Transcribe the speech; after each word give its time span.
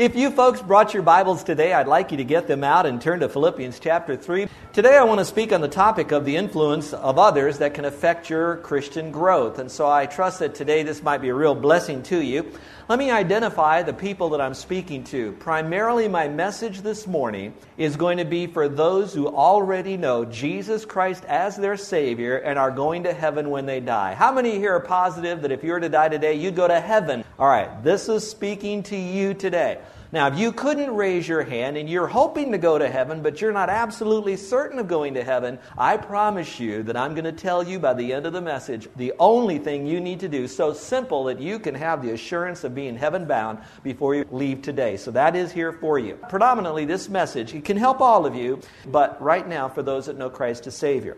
If 0.00 0.16
you 0.16 0.30
folks 0.30 0.62
brought 0.62 0.94
your 0.94 1.02
Bibles 1.02 1.44
today, 1.44 1.74
I'd 1.74 1.86
like 1.86 2.10
you 2.10 2.16
to 2.16 2.24
get 2.24 2.46
them 2.46 2.64
out 2.64 2.86
and 2.86 3.02
turn 3.02 3.20
to 3.20 3.28
Philippians 3.28 3.78
chapter 3.78 4.16
3. 4.16 4.48
Today 4.72 4.96
I 4.96 5.04
want 5.04 5.18
to 5.18 5.26
speak 5.26 5.52
on 5.52 5.60
the 5.60 5.68
topic 5.68 6.10
of 6.10 6.24
the 6.24 6.36
influence 6.36 6.94
of 6.94 7.18
others 7.18 7.58
that 7.58 7.74
can 7.74 7.84
affect 7.84 8.30
your 8.30 8.56
Christian 8.56 9.10
growth. 9.12 9.58
And 9.58 9.70
so 9.70 9.90
I 9.90 10.06
trust 10.06 10.38
that 10.38 10.54
today 10.54 10.84
this 10.84 11.02
might 11.02 11.20
be 11.20 11.28
a 11.28 11.34
real 11.34 11.54
blessing 11.54 12.02
to 12.04 12.18
you. 12.18 12.50
Let 12.88 12.98
me 12.98 13.10
identify 13.10 13.82
the 13.82 13.92
people 13.92 14.30
that 14.30 14.40
I'm 14.40 14.54
speaking 14.54 15.04
to. 15.04 15.32
Primarily, 15.32 16.08
my 16.08 16.28
message 16.28 16.80
this 16.80 17.06
morning 17.06 17.52
is 17.76 17.96
going 17.96 18.16
to 18.18 18.24
be 18.24 18.46
for 18.46 18.70
those 18.70 19.12
who 19.12 19.28
already 19.28 19.98
know 19.98 20.24
Jesus 20.24 20.86
Christ 20.86 21.24
as 21.26 21.56
their 21.56 21.76
Savior 21.76 22.38
and 22.38 22.58
are 22.58 22.70
going 22.70 23.02
to 23.02 23.12
heaven 23.12 23.50
when 23.50 23.66
they 23.66 23.80
die. 23.80 24.14
How 24.14 24.32
many 24.32 24.56
here 24.56 24.74
are 24.74 24.80
positive 24.80 25.42
that 25.42 25.52
if 25.52 25.62
you 25.62 25.72
were 25.72 25.80
to 25.80 25.90
die 25.90 26.08
today, 26.08 26.34
you'd 26.34 26.56
go 26.56 26.66
to 26.66 26.80
heaven? 26.80 27.22
All 27.38 27.48
right, 27.48 27.84
this 27.84 28.08
is 28.08 28.28
speaking 28.28 28.82
to 28.84 28.96
you 28.96 29.34
today. 29.34 29.78
Now, 30.12 30.26
if 30.26 30.36
you 30.36 30.50
couldn't 30.50 30.92
raise 30.96 31.28
your 31.28 31.44
hand 31.44 31.76
and 31.76 31.88
you're 31.88 32.08
hoping 32.08 32.50
to 32.50 32.58
go 32.58 32.76
to 32.76 32.90
heaven, 32.90 33.22
but 33.22 33.40
you're 33.40 33.52
not 33.52 33.70
absolutely 33.70 34.36
certain 34.36 34.80
of 34.80 34.88
going 34.88 35.14
to 35.14 35.22
heaven, 35.22 35.60
I 35.78 35.98
promise 35.98 36.58
you 36.58 36.82
that 36.84 36.96
I'm 36.96 37.14
going 37.14 37.26
to 37.26 37.32
tell 37.32 37.62
you 37.62 37.78
by 37.78 37.94
the 37.94 38.12
end 38.12 38.26
of 38.26 38.32
the 38.32 38.40
message 38.40 38.88
the 38.96 39.12
only 39.20 39.58
thing 39.58 39.86
you 39.86 40.00
need 40.00 40.18
to 40.20 40.28
do, 40.28 40.48
so 40.48 40.72
simple 40.72 41.24
that 41.24 41.38
you 41.38 41.60
can 41.60 41.76
have 41.76 42.02
the 42.02 42.10
assurance 42.10 42.64
of 42.64 42.74
being 42.74 42.96
heaven 42.96 43.24
bound 43.24 43.60
before 43.84 44.16
you 44.16 44.24
leave 44.32 44.62
today. 44.62 44.96
So 44.96 45.12
that 45.12 45.36
is 45.36 45.52
here 45.52 45.72
for 45.72 45.96
you. 46.00 46.18
Predominantly, 46.28 46.86
this 46.86 47.08
message 47.08 47.54
it 47.54 47.64
can 47.64 47.76
help 47.76 48.00
all 48.00 48.26
of 48.26 48.34
you, 48.34 48.60
but 48.88 49.20
right 49.22 49.46
now 49.46 49.68
for 49.68 49.84
those 49.84 50.06
that 50.06 50.18
know 50.18 50.28
Christ 50.28 50.66
as 50.66 50.74
Savior. 50.74 51.16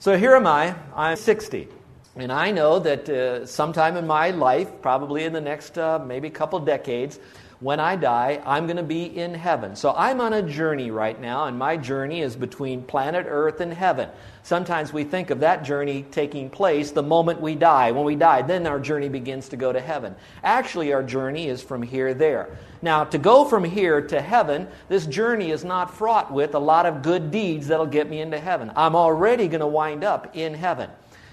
So 0.00 0.18
here 0.18 0.34
am 0.34 0.46
I. 0.46 0.74
I'm 0.94 1.16
60. 1.16 1.68
And 2.16 2.32
I 2.32 2.50
know 2.50 2.78
that 2.80 3.08
uh, 3.08 3.46
sometime 3.46 3.96
in 3.96 4.06
my 4.06 4.30
life, 4.32 4.82
probably 4.82 5.24
in 5.24 5.32
the 5.32 5.40
next 5.40 5.78
uh, 5.78 5.98
maybe 6.04 6.28
couple 6.30 6.58
decades, 6.58 7.18
when 7.60 7.80
I 7.80 7.96
die, 7.96 8.40
I'm 8.46 8.66
going 8.66 8.76
to 8.76 8.84
be 8.84 9.04
in 9.04 9.34
heaven. 9.34 9.74
So 9.74 9.92
I'm 9.96 10.20
on 10.20 10.32
a 10.32 10.42
journey 10.42 10.92
right 10.92 11.20
now, 11.20 11.46
and 11.46 11.58
my 11.58 11.76
journey 11.76 12.20
is 12.20 12.36
between 12.36 12.82
planet 12.82 13.26
Earth 13.28 13.60
and 13.60 13.72
heaven. 13.72 14.08
Sometimes 14.44 14.92
we 14.92 15.02
think 15.02 15.30
of 15.30 15.40
that 15.40 15.64
journey 15.64 16.04
taking 16.12 16.50
place 16.50 16.92
the 16.92 17.02
moment 17.02 17.40
we 17.40 17.56
die. 17.56 17.90
When 17.90 18.04
we 18.04 18.14
die, 18.14 18.42
then 18.42 18.64
our 18.66 18.78
journey 18.78 19.08
begins 19.08 19.48
to 19.48 19.56
go 19.56 19.72
to 19.72 19.80
heaven. 19.80 20.14
Actually, 20.44 20.92
our 20.92 21.02
journey 21.02 21.48
is 21.48 21.60
from 21.60 21.82
here 21.82 22.14
there. 22.14 22.56
Now, 22.80 23.02
to 23.04 23.18
go 23.18 23.44
from 23.44 23.64
here 23.64 24.00
to 24.02 24.20
heaven, 24.20 24.68
this 24.88 25.06
journey 25.06 25.50
is 25.50 25.64
not 25.64 25.92
fraught 25.92 26.32
with 26.32 26.54
a 26.54 26.60
lot 26.60 26.86
of 26.86 27.02
good 27.02 27.32
deeds 27.32 27.66
that'll 27.66 27.86
get 27.86 28.08
me 28.08 28.20
into 28.20 28.38
heaven. 28.38 28.70
I'm 28.76 28.94
already 28.94 29.48
going 29.48 29.60
to 29.60 29.66
wind 29.66 30.04
up 30.04 30.36
in 30.36 30.54
heaven. 30.54 30.90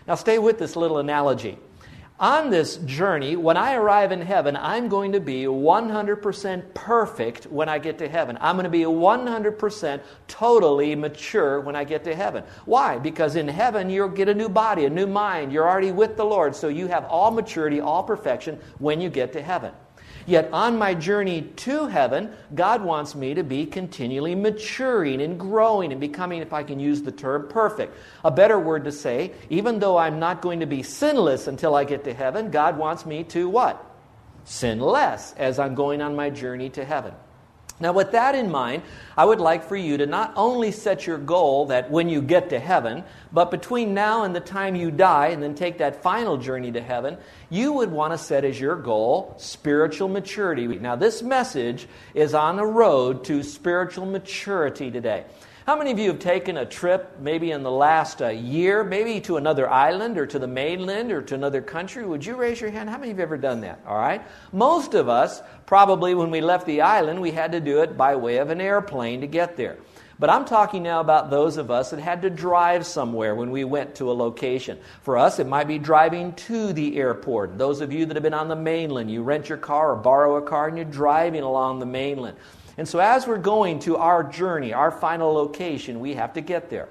Now, 0.08 0.16
stay 0.16 0.40
with 0.40 0.58
this 0.58 0.76
little 0.76 0.98
analogy. 0.98 1.60
On 2.18 2.50
this 2.50 2.78
journey, 2.78 3.36
when 3.36 3.58
I 3.58 3.74
arrive 3.74 4.14
in 4.14 4.22
heaven, 4.22 4.56
I'm 4.56 4.88
going 4.88 5.12
to 5.12 5.20
be 5.20 5.44
100% 5.44 6.74
perfect 6.74 7.46
when 7.48 7.68
I 7.68 7.78
get 7.78 7.98
to 7.98 8.08
heaven. 8.08 8.38
I'm 8.40 8.56
going 8.56 8.64
to 8.64 8.70
be 8.70 8.84
100% 8.84 10.02
totally 10.30 10.96
mature 10.96 11.60
when 11.60 11.76
I 11.76 11.84
get 11.84 12.06
to 12.06 12.16
heaven. 12.16 12.46
Why? 12.64 13.00
Because 13.00 13.36
in 13.36 13.50
heaven, 13.50 13.90
you'll 13.90 14.08
get 14.08 14.30
a 14.30 14.34
new 14.34 14.48
body, 14.48 14.86
a 14.86 14.90
new 14.90 15.08
mind. 15.08 15.52
You're 15.52 15.68
already 15.68 15.92
with 15.92 16.16
the 16.16 16.24
Lord, 16.24 16.56
so 16.56 16.70
you 16.70 16.88
have 16.88 17.04
all 17.04 17.32
maturity, 17.32 17.82
all 17.82 18.04
perfection 18.04 18.60
when 18.80 19.02
you 19.02 19.10
get 19.10 19.34
to 19.34 19.42
heaven. 19.42 19.74
Yet 20.26 20.50
on 20.52 20.78
my 20.78 20.94
journey 20.96 21.44
to 21.58 21.86
heaven, 21.88 22.32
God 22.54 22.82
wants 22.82 23.14
me 23.14 23.34
to 23.36 23.44
be 23.44 23.66
continually 23.66 24.34
maturing 24.34 25.22
and 25.22 25.40
growing 25.40 25.92
and 25.92 26.02
becoming, 26.02 26.42
if 26.42 26.52
I 26.52 26.64
can 26.64 26.80
use 26.80 27.04
the 27.04 27.12
term, 27.12 27.48
perfect. 27.48 27.96
A 28.24 28.32
better 28.32 28.60
word 28.60 28.86
to 28.86 28.92
say, 28.92 29.34
even 29.50 29.80
though 29.80 29.98
I'm 29.98 30.20
not 30.20 30.42
going 30.42 30.62
to 30.62 30.66
be 30.66 30.82
sinless 30.82 31.48
until 31.48 31.76
I 31.76 31.84
get 31.84 32.04
to 32.06 32.14
heaven, 32.14 32.50
God 32.50 32.78
wants 32.78 33.06
me 33.06 33.24
to 33.26 33.48
what? 33.48 33.84
Sin 34.46 34.80
less 34.80 35.34
as 35.34 35.60
I'm 35.60 35.76
going 35.76 36.02
on 36.02 36.16
my 36.16 36.30
journey 36.30 36.70
to 36.72 36.86
heaven. 36.86 37.14
Now, 37.78 37.92
with 37.92 38.12
that 38.12 38.36
in 38.36 38.50
mind, 38.50 38.84
I 39.18 39.26
would 39.26 39.42
like 39.42 39.68
for 39.68 39.76
you 39.76 39.98
to 39.98 40.06
not 40.06 40.32
only 40.38 40.72
set 40.72 41.06
your 41.06 41.18
goal 41.18 41.66
that 41.66 41.92
when 41.92 42.08
you 42.08 42.22
get 42.22 42.50
to 42.52 42.60
heaven, 42.60 43.04
but 43.34 43.52
between 43.52 43.94
now 43.94 44.24
and 44.24 44.34
the 44.34 44.40
time 44.40 44.76
you 44.76 44.92
die 44.92 45.28
and 45.28 45.44
then 45.44 45.56
take 45.56 45.80
that 45.80 46.02
final 46.02 46.38
journey 46.38 46.72
to 46.72 46.82
heaven, 46.82 47.18
you 47.50 47.74
would 47.74 47.92
want 47.92 48.14
to 48.14 48.18
set 48.18 48.46
as 48.46 48.58
your 48.58 48.78
goal 48.78 49.36
spiritual 49.38 50.08
maturity. 50.08 50.68
Now, 50.68 50.96
this 50.96 51.22
message 51.22 51.88
is 52.14 52.34
on 52.34 52.56
the 52.56 52.66
road 52.66 53.26
to 53.26 53.44
spiritual 53.44 54.06
maturity 54.06 54.90
today. 54.90 55.26
How 55.66 55.76
many 55.76 55.90
of 55.90 55.98
you 55.98 56.10
have 56.10 56.20
taken 56.20 56.58
a 56.58 56.66
trip, 56.66 57.18
maybe 57.20 57.50
in 57.50 57.64
the 57.64 57.72
last 57.72 58.22
uh, 58.22 58.28
year, 58.28 58.84
maybe 58.84 59.20
to 59.22 59.38
another 59.38 59.68
island 59.68 60.16
or 60.16 60.28
to 60.28 60.38
the 60.38 60.46
mainland 60.46 61.12
or 61.12 61.24
to 61.24 61.34
another 61.34 61.60
country? 61.60 62.06
Would 62.06 62.24
you 62.24 62.36
raise 62.36 62.62
your 62.62 62.70
hand? 62.70 62.88
How 62.88 63.00
many 63.00 63.10
of 63.10 63.18
you 63.18 63.22
have 63.22 63.30
ever 63.30 63.38
done 63.38 63.62
that? 63.62 63.80
All 63.88 63.98
right. 63.98 64.22
Most 64.54 64.94
of 64.94 65.10
us, 65.10 65.42
probably 65.66 66.14
when 66.14 66.30
we 66.30 66.40
left 66.40 66.68
the 66.68 66.82
island, 66.82 67.20
we 67.20 67.32
had 67.32 67.52
to 67.54 67.60
do 67.60 67.82
it 67.82 67.98
by 67.98 68.16
way 68.16 68.38
of 68.38 68.52
an 68.52 68.62
airplane 68.62 69.22
to 69.22 69.28
get 69.28 69.58
there. 69.58 69.78
But 70.20 70.30
I'm 70.30 70.46
talking 70.46 70.84
now 70.84 71.00
about 71.00 71.32
those 71.32 71.58
of 71.58 71.72
us 71.72 71.90
that 71.90 72.00
had 72.00 72.22
to 72.22 72.30
drive 72.30 72.86
somewhere 72.86 73.34
when 73.34 73.50
we 73.50 73.64
went 73.64 73.96
to 73.96 74.12
a 74.12 74.14
location. 74.14 74.78
For 75.02 75.18
us, 75.18 75.40
it 75.40 75.48
might 75.48 75.68
be 75.68 75.80
driving 75.80 76.34
to 76.34 76.74
the 76.74 76.96
airport. 76.96 77.58
Those 77.58 77.82
of 77.82 77.92
you 77.92 78.06
that 78.06 78.16
have 78.16 78.22
been 78.22 78.36
on 78.36 78.50
the 78.50 78.56
mainland, 78.56 79.10
you 79.10 79.24
rent 79.24 79.50
your 79.50 79.58
car 79.58 79.94
or 79.94 79.96
borrow 79.96 80.36
a 80.36 80.44
car 80.44 80.68
and 80.68 80.78
you're 80.78 80.86
driving 80.86 81.42
along 81.42 81.80
the 81.80 81.88
mainland. 81.88 82.38
And 82.78 82.88
so, 82.88 83.00
as 83.00 83.26
we're 83.26 83.38
going 83.38 83.80
to 83.80 83.98
our 83.98 84.24
journey, 84.24 84.74
our 84.74 84.92
final 84.92 85.34
location, 85.34 86.00
we 86.00 86.16
have 86.16 86.34
to 86.34 86.42
get 86.42 86.70
there. 86.70 86.90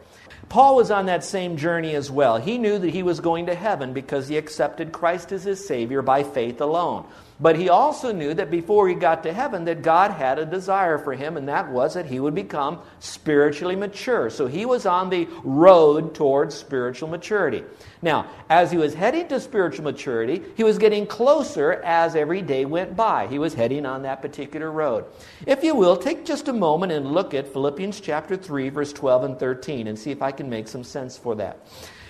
Paul 0.48 0.76
was 0.76 0.90
on 0.90 1.06
that 1.06 1.24
same 1.24 1.56
journey 1.56 1.94
as 1.94 2.10
well. 2.10 2.38
He 2.38 2.58
knew 2.58 2.78
that 2.78 2.90
he 2.90 3.02
was 3.02 3.20
going 3.20 3.46
to 3.46 3.54
heaven 3.54 3.92
because 3.92 4.28
he 4.28 4.36
accepted 4.36 4.92
Christ 4.92 5.32
as 5.32 5.44
his 5.44 5.66
Savior 5.66 6.02
by 6.02 6.22
faith 6.22 6.60
alone. 6.60 7.06
But 7.40 7.56
he 7.56 7.68
also 7.68 8.12
knew 8.12 8.32
that 8.34 8.50
before 8.50 8.88
he 8.88 8.94
got 8.94 9.24
to 9.24 9.32
heaven 9.32 9.64
that 9.64 9.82
God 9.82 10.12
had 10.12 10.38
a 10.38 10.46
desire 10.46 10.98
for 10.98 11.14
him 11.14 11.36
and 11.36 11.48
that 11.48 11.68
was 11.68 11.94
that 11.94 12.06
he 12.06 12.20
would 12.20 12.34
become 12.34 12.78
spiritually 13.00 13.74
mature. 13.74 14.30
So 14.30 14.46
he 14.46 14.64
was 14.64 14.86
on 14.86 15.10
the 15.10 15.26
road 15.42 16.14
towards 16.14 16.54
spiritual 16.54 17.08
maturity. 17.08 17.64
Now, 18.02 18.28
as 18.48 18.70
he 18.70 18.78
was 18.78 18.94
heading 18.94 19.26
to 19.28 19.40
spiritual 19.40 19.84
maturity, 19.84 20.42
he 20.56 20.62
was 20.62 20.78
getting 20.78 21.06
closer 21.06 21.72
as 21.72 22.14
every 22.14 22.40
day 22.40 22.66
went 22.66 22.94
by. 22.94 23.26
He 23.26 23.40
was 23.40 23.54
heading 23.54 23.84
on 23.84 24.02
that 24.02 24.22
particular 24.22 24.70
road. 24.70 25.04
If 25.44 25.64
you 25.64 25.74
will, 25.74 25.96
take 25.96 26.24
just 26.24 26.46
a 26.46 26.52
moment 26.52 26.92
and 26.92 27.12
look 27.12 27.34
at 27.34 27.52
Philippians 27.52 28.00
chapter 28.00 28.36
3 28.36 28.68
verse 28.68 28.92
12 28.92 29.24
and 29.24 29.38
13 29.40 29.88
and 29.88 29.98
see 29.98 30.12
if 30.12 30.22
I 30.22 30.30
can 30.30 30.48
make 30.48 30.68
some 30.68 30.84
sense 30.84 31.18
for 31.18 31.34
that. 31.36 31.58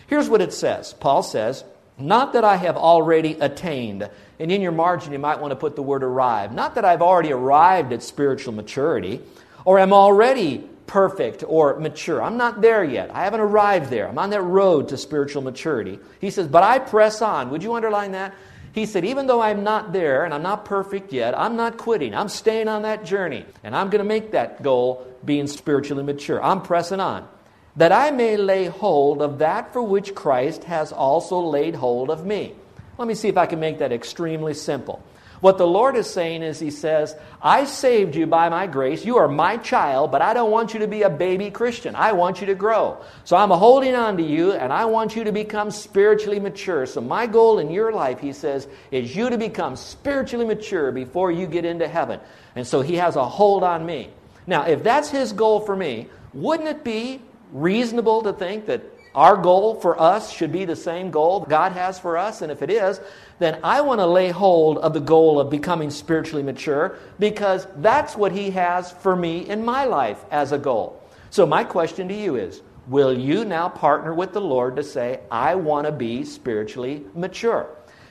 Here's 0.06 0.28
what 0.28 0.42
it 0.42 0.52
says. 0.52 0.92
Paul 0.92 1.22
says, 1.22 1.64
not 1.98 2.32
that 2.32 2.44
I 2.44 2.56
have 2.56 2.76
already 2.76 3.34
attained. 3.34 4.08
And 4.38 4.50
in 4.50 4.60
your 4.60 4.72
margin, 4.72 5.12
you 5.12 5.18
might 5.18 5.40
want 5.40 5.52
to 5.52 5.56
put 5.56 5.76
the 5.76 5.82
word 5.82 6.02
arrive. 6.02 6.52
Not 6.52 6.74
that 6.74 6.84
I've 6.84 7.02
already 7.02 7.32
arrived 7.32 7.92
at 7.92 8.02
spiritual 8.02 8.52
maturity 8.52 9.20
or 9.64 9.78
am 9.78 9.92
already 9.92 10.68
perfect 10.86 11.44
or 11.46 11.78
mature. 11.78 12.22
I'm 12.22 12.36
not 12.36 12.60
there 12.60 12.84
yet. 12.84 13.10
I 13.14 13.24
haven't 13.24 13.40
arrived 13.40 13.90
there. 13.90 14.08
I'm 14.08 14.18
on 14.18 14.30
that 14.30 14.42
road 14.42 14.88
to 14.88 14.96
spiritual 14.96 15.42
maturity. 15.42 15.98
He 16.20 16.30
says, 16.30 16.48
but 16.48 16.62
I 16.62 16.78
press 16.78 17.22
on. 17.22 17.50
Would 17.50 17.62
you 17.62 17.74
underline 17.74 18.12
that? 18.12 18.34
He 18.72 18.86
said, 18.86 19.04
even 19.04 19.28
though 19.28 19.40
I'm 19.40 19.62
not 19.62 19.92
there 19.92 20.24
and 20.24 20.34
I'm 20.34 20.42
not 20.42 20.64
perfect 20.64 21.12
yet, 21.12 21.38
I'm 21.38 21.54
not 21.54 21.78
quitting. 21.78 22.12
I'm 22.12 22.28
staying 22.28 22.66
on 22.66 22.82
that 22.82 23.04
journey. 23.04 23.46
And 23.62 23.74
I'm 23.74 23.88
going 23.88 24.02
to 24.02 24.08
make 24.08 24.32
that 24.32 24.64
goal 24.64 25.06
being 25.24 25.46
spiritually 25.46 26.02
mature. 26.02 26.42
I'm 26.42 26.60
pressing 26.60 26.98
on 26.98 27.28
that 27.76 27.92
I 27.92 28.10
may 28.10 28.36
lay 28.36 28.66
hold 28.66 29.20
of 29.20 29.38
that 29.38 29.72
for 29.72 29.82
which 29.82 30.14
Christ 30.14 30.64
has 30.64 30.92
also 30.92 31.40
laid 31.40 31.74
hold 31.74 32.10
of 32.10 32.24
me. 32.24 32.54
Let 32.98 33.08
me 33.08 33.14
see 33.14 33.28
if 33.28 33.36
I 33.36 33.46
can 33.46 33.60
make 33.60 33.78
that 33.78 33.92
extremely 33.92 34.54
simple. 34.54 35.02
What 35.40 35.58
the 35.58 35.66
Lord 35.66 35.96
is 35.96 36.08
saying 36.08 36.42
is, 36.42 36.58
He 36.58 36.70
says, 36.70 37.14
I 37.42 37.64
saved 37.64 38.14
you 38.14 38.26
by 38.26 38.48
my 38.48 38.66
grace. 38.66 39.04
You 39.04 39.18
are 39.18 39.28
my 39.28 39.58
child, 39.58 40.10
but 40.10 40.22
I 40.22 40.32
don't 40.32 40.50
want 40.50 40.72
you 40.72 40.80
to 40.80 40.86
be 40.86 41.02
a 41.02 41.10
baby 41.10 41.50
Christian. 41.50 41.94
I 41.94 42.12
want 42.12 42.40
you 42.40 42.46
to 42.46 42.54
grow. 42.54 42.96
So 43.24 43.36
I'm 43.36 43.50
holding 43.50 43.94
on 43.94 44.16
to 44.16 44.22
you, 44.22 44.52
and 44.52 44.72
I 44.72 44.86
want 44.86 45.16
you 45.16 45.24
to 45.24 45.32
become 45.32 45.70
spiritually 45.70 46.40
mature. 46.40 46.86
So 46.86 47.02
my 47.02 47.26
goal 47.26 47.58
in 47.58 47.70
your 47.70 47.92
life, 47.92 48.20
He 48.20 48.32
says, 48.32 48.66
is 48.90 49.14
you 49.14 49.28
to 49.28 49.36
become 49.36 49.76
spiritually 49.76 50.46
mature 50.46 50.92
before 50.92 51.30
you 51.30 51.46
get 51.46 51.66
into 51.66 51.88
heaven. 51.88 52.20
And 52.56 52.66
so 52.66 52.80
He 52.80 52.94
has 52.94 53.16
a 53.16 53.28
hold 53.28 53.64
on 53.64 53.84
me. 53.84 54.10
Now, 54.46 54.62
if 54.62 54.82
that's 54.82 55.10
His 55.10 55.32
goal 55.32 55.60
for 55.60 55.76
me, 55.76 56.08
wouldn't 56.32 56.70
it 56.70 56.84
be 56.84 57.20
reasonable 57.52 58.22
to 58.22 58.32
think 58.32 58.66
that 58.66 58.82
our 59.14 59.36
goal 59.36 59.76
for 59.76 60.00
us 60.00 60.32
should 60.32 60.50
be 60.50 60.64
the 60.64 60.74
same 60.74 61.10
goal 61.10 61.40
God 61.48 61.72
has 61.72 61.98
for 61.98 62.18
us? 62.18 62.42
And 62.42 62.50
if 62.50 62.62
it 62.62 62.70
is, 62.70 63.00
then 63.38 63.60
I 63.62 63.80
want 63.80 64.00
to 64.00 64.06
lay 64.06 64.30
hold 64.30 64.78
of 64.78 64.92
the 64.92 65.00
goal 65.00 65.38
of 65.38 65.50
becoming 65.50 65.90
spiritually 65.90 66.42
mature 66.42 66.98
because 67.18 67.66
that's 67.76 68.16
what 68.16 68.32
He 68.32 68.50
has 68.50 68.90
for 68.92 69.14
me 69.14 69.48
in 69.48 69.64
my 69.64 69.84
life 69.84 70.24
as 70.30 70.52
a 70.52 70.58
goal. 70.58 71.00
So, 71.30 71.46
my 71.46 71.64
question 71.64 72.08
to 72.08 72.14
you 72.14 72.36
is 72.36 72.62
Will 72.86 73.16
you 73.16 73.44
now 73.44 73.68
partner 73.68 74.12
with 74.12 74.32
the 74.32 74.40
Lord 74.40 74.76
to 74.76 74.82
say, 74.82 75.20
I 75.30 75.54
want 75.54 75.86
to 75.86 75.92
be 75.92 76.24
spiritually 76.24 77.04
mature? 77.14 77.68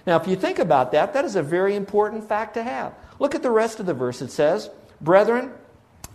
Now, 0.07 0.17
if 0.17 0.27
you 0.27 0.35
think 0.35 0.59
about 0.59 0.91
that, 0.91 1.13
that 1.13 1.25
is 1.25 1.35
a 1.35 1.43
very 1.43 1.75
important 1.75 2.27
fact 2.27 2.55
to 2.55 2.63
have. 2.63 2.93
Look 3.19 3.35
at 3.35 3.43
the 3.43 3.51
rest 3.51 3.79
of 3.79 3.85
the 3.85 3.93
verse. 3.93 4.21
It 4.21 4.31
says, 4.31 4.69
Brethren, 4.99 5.51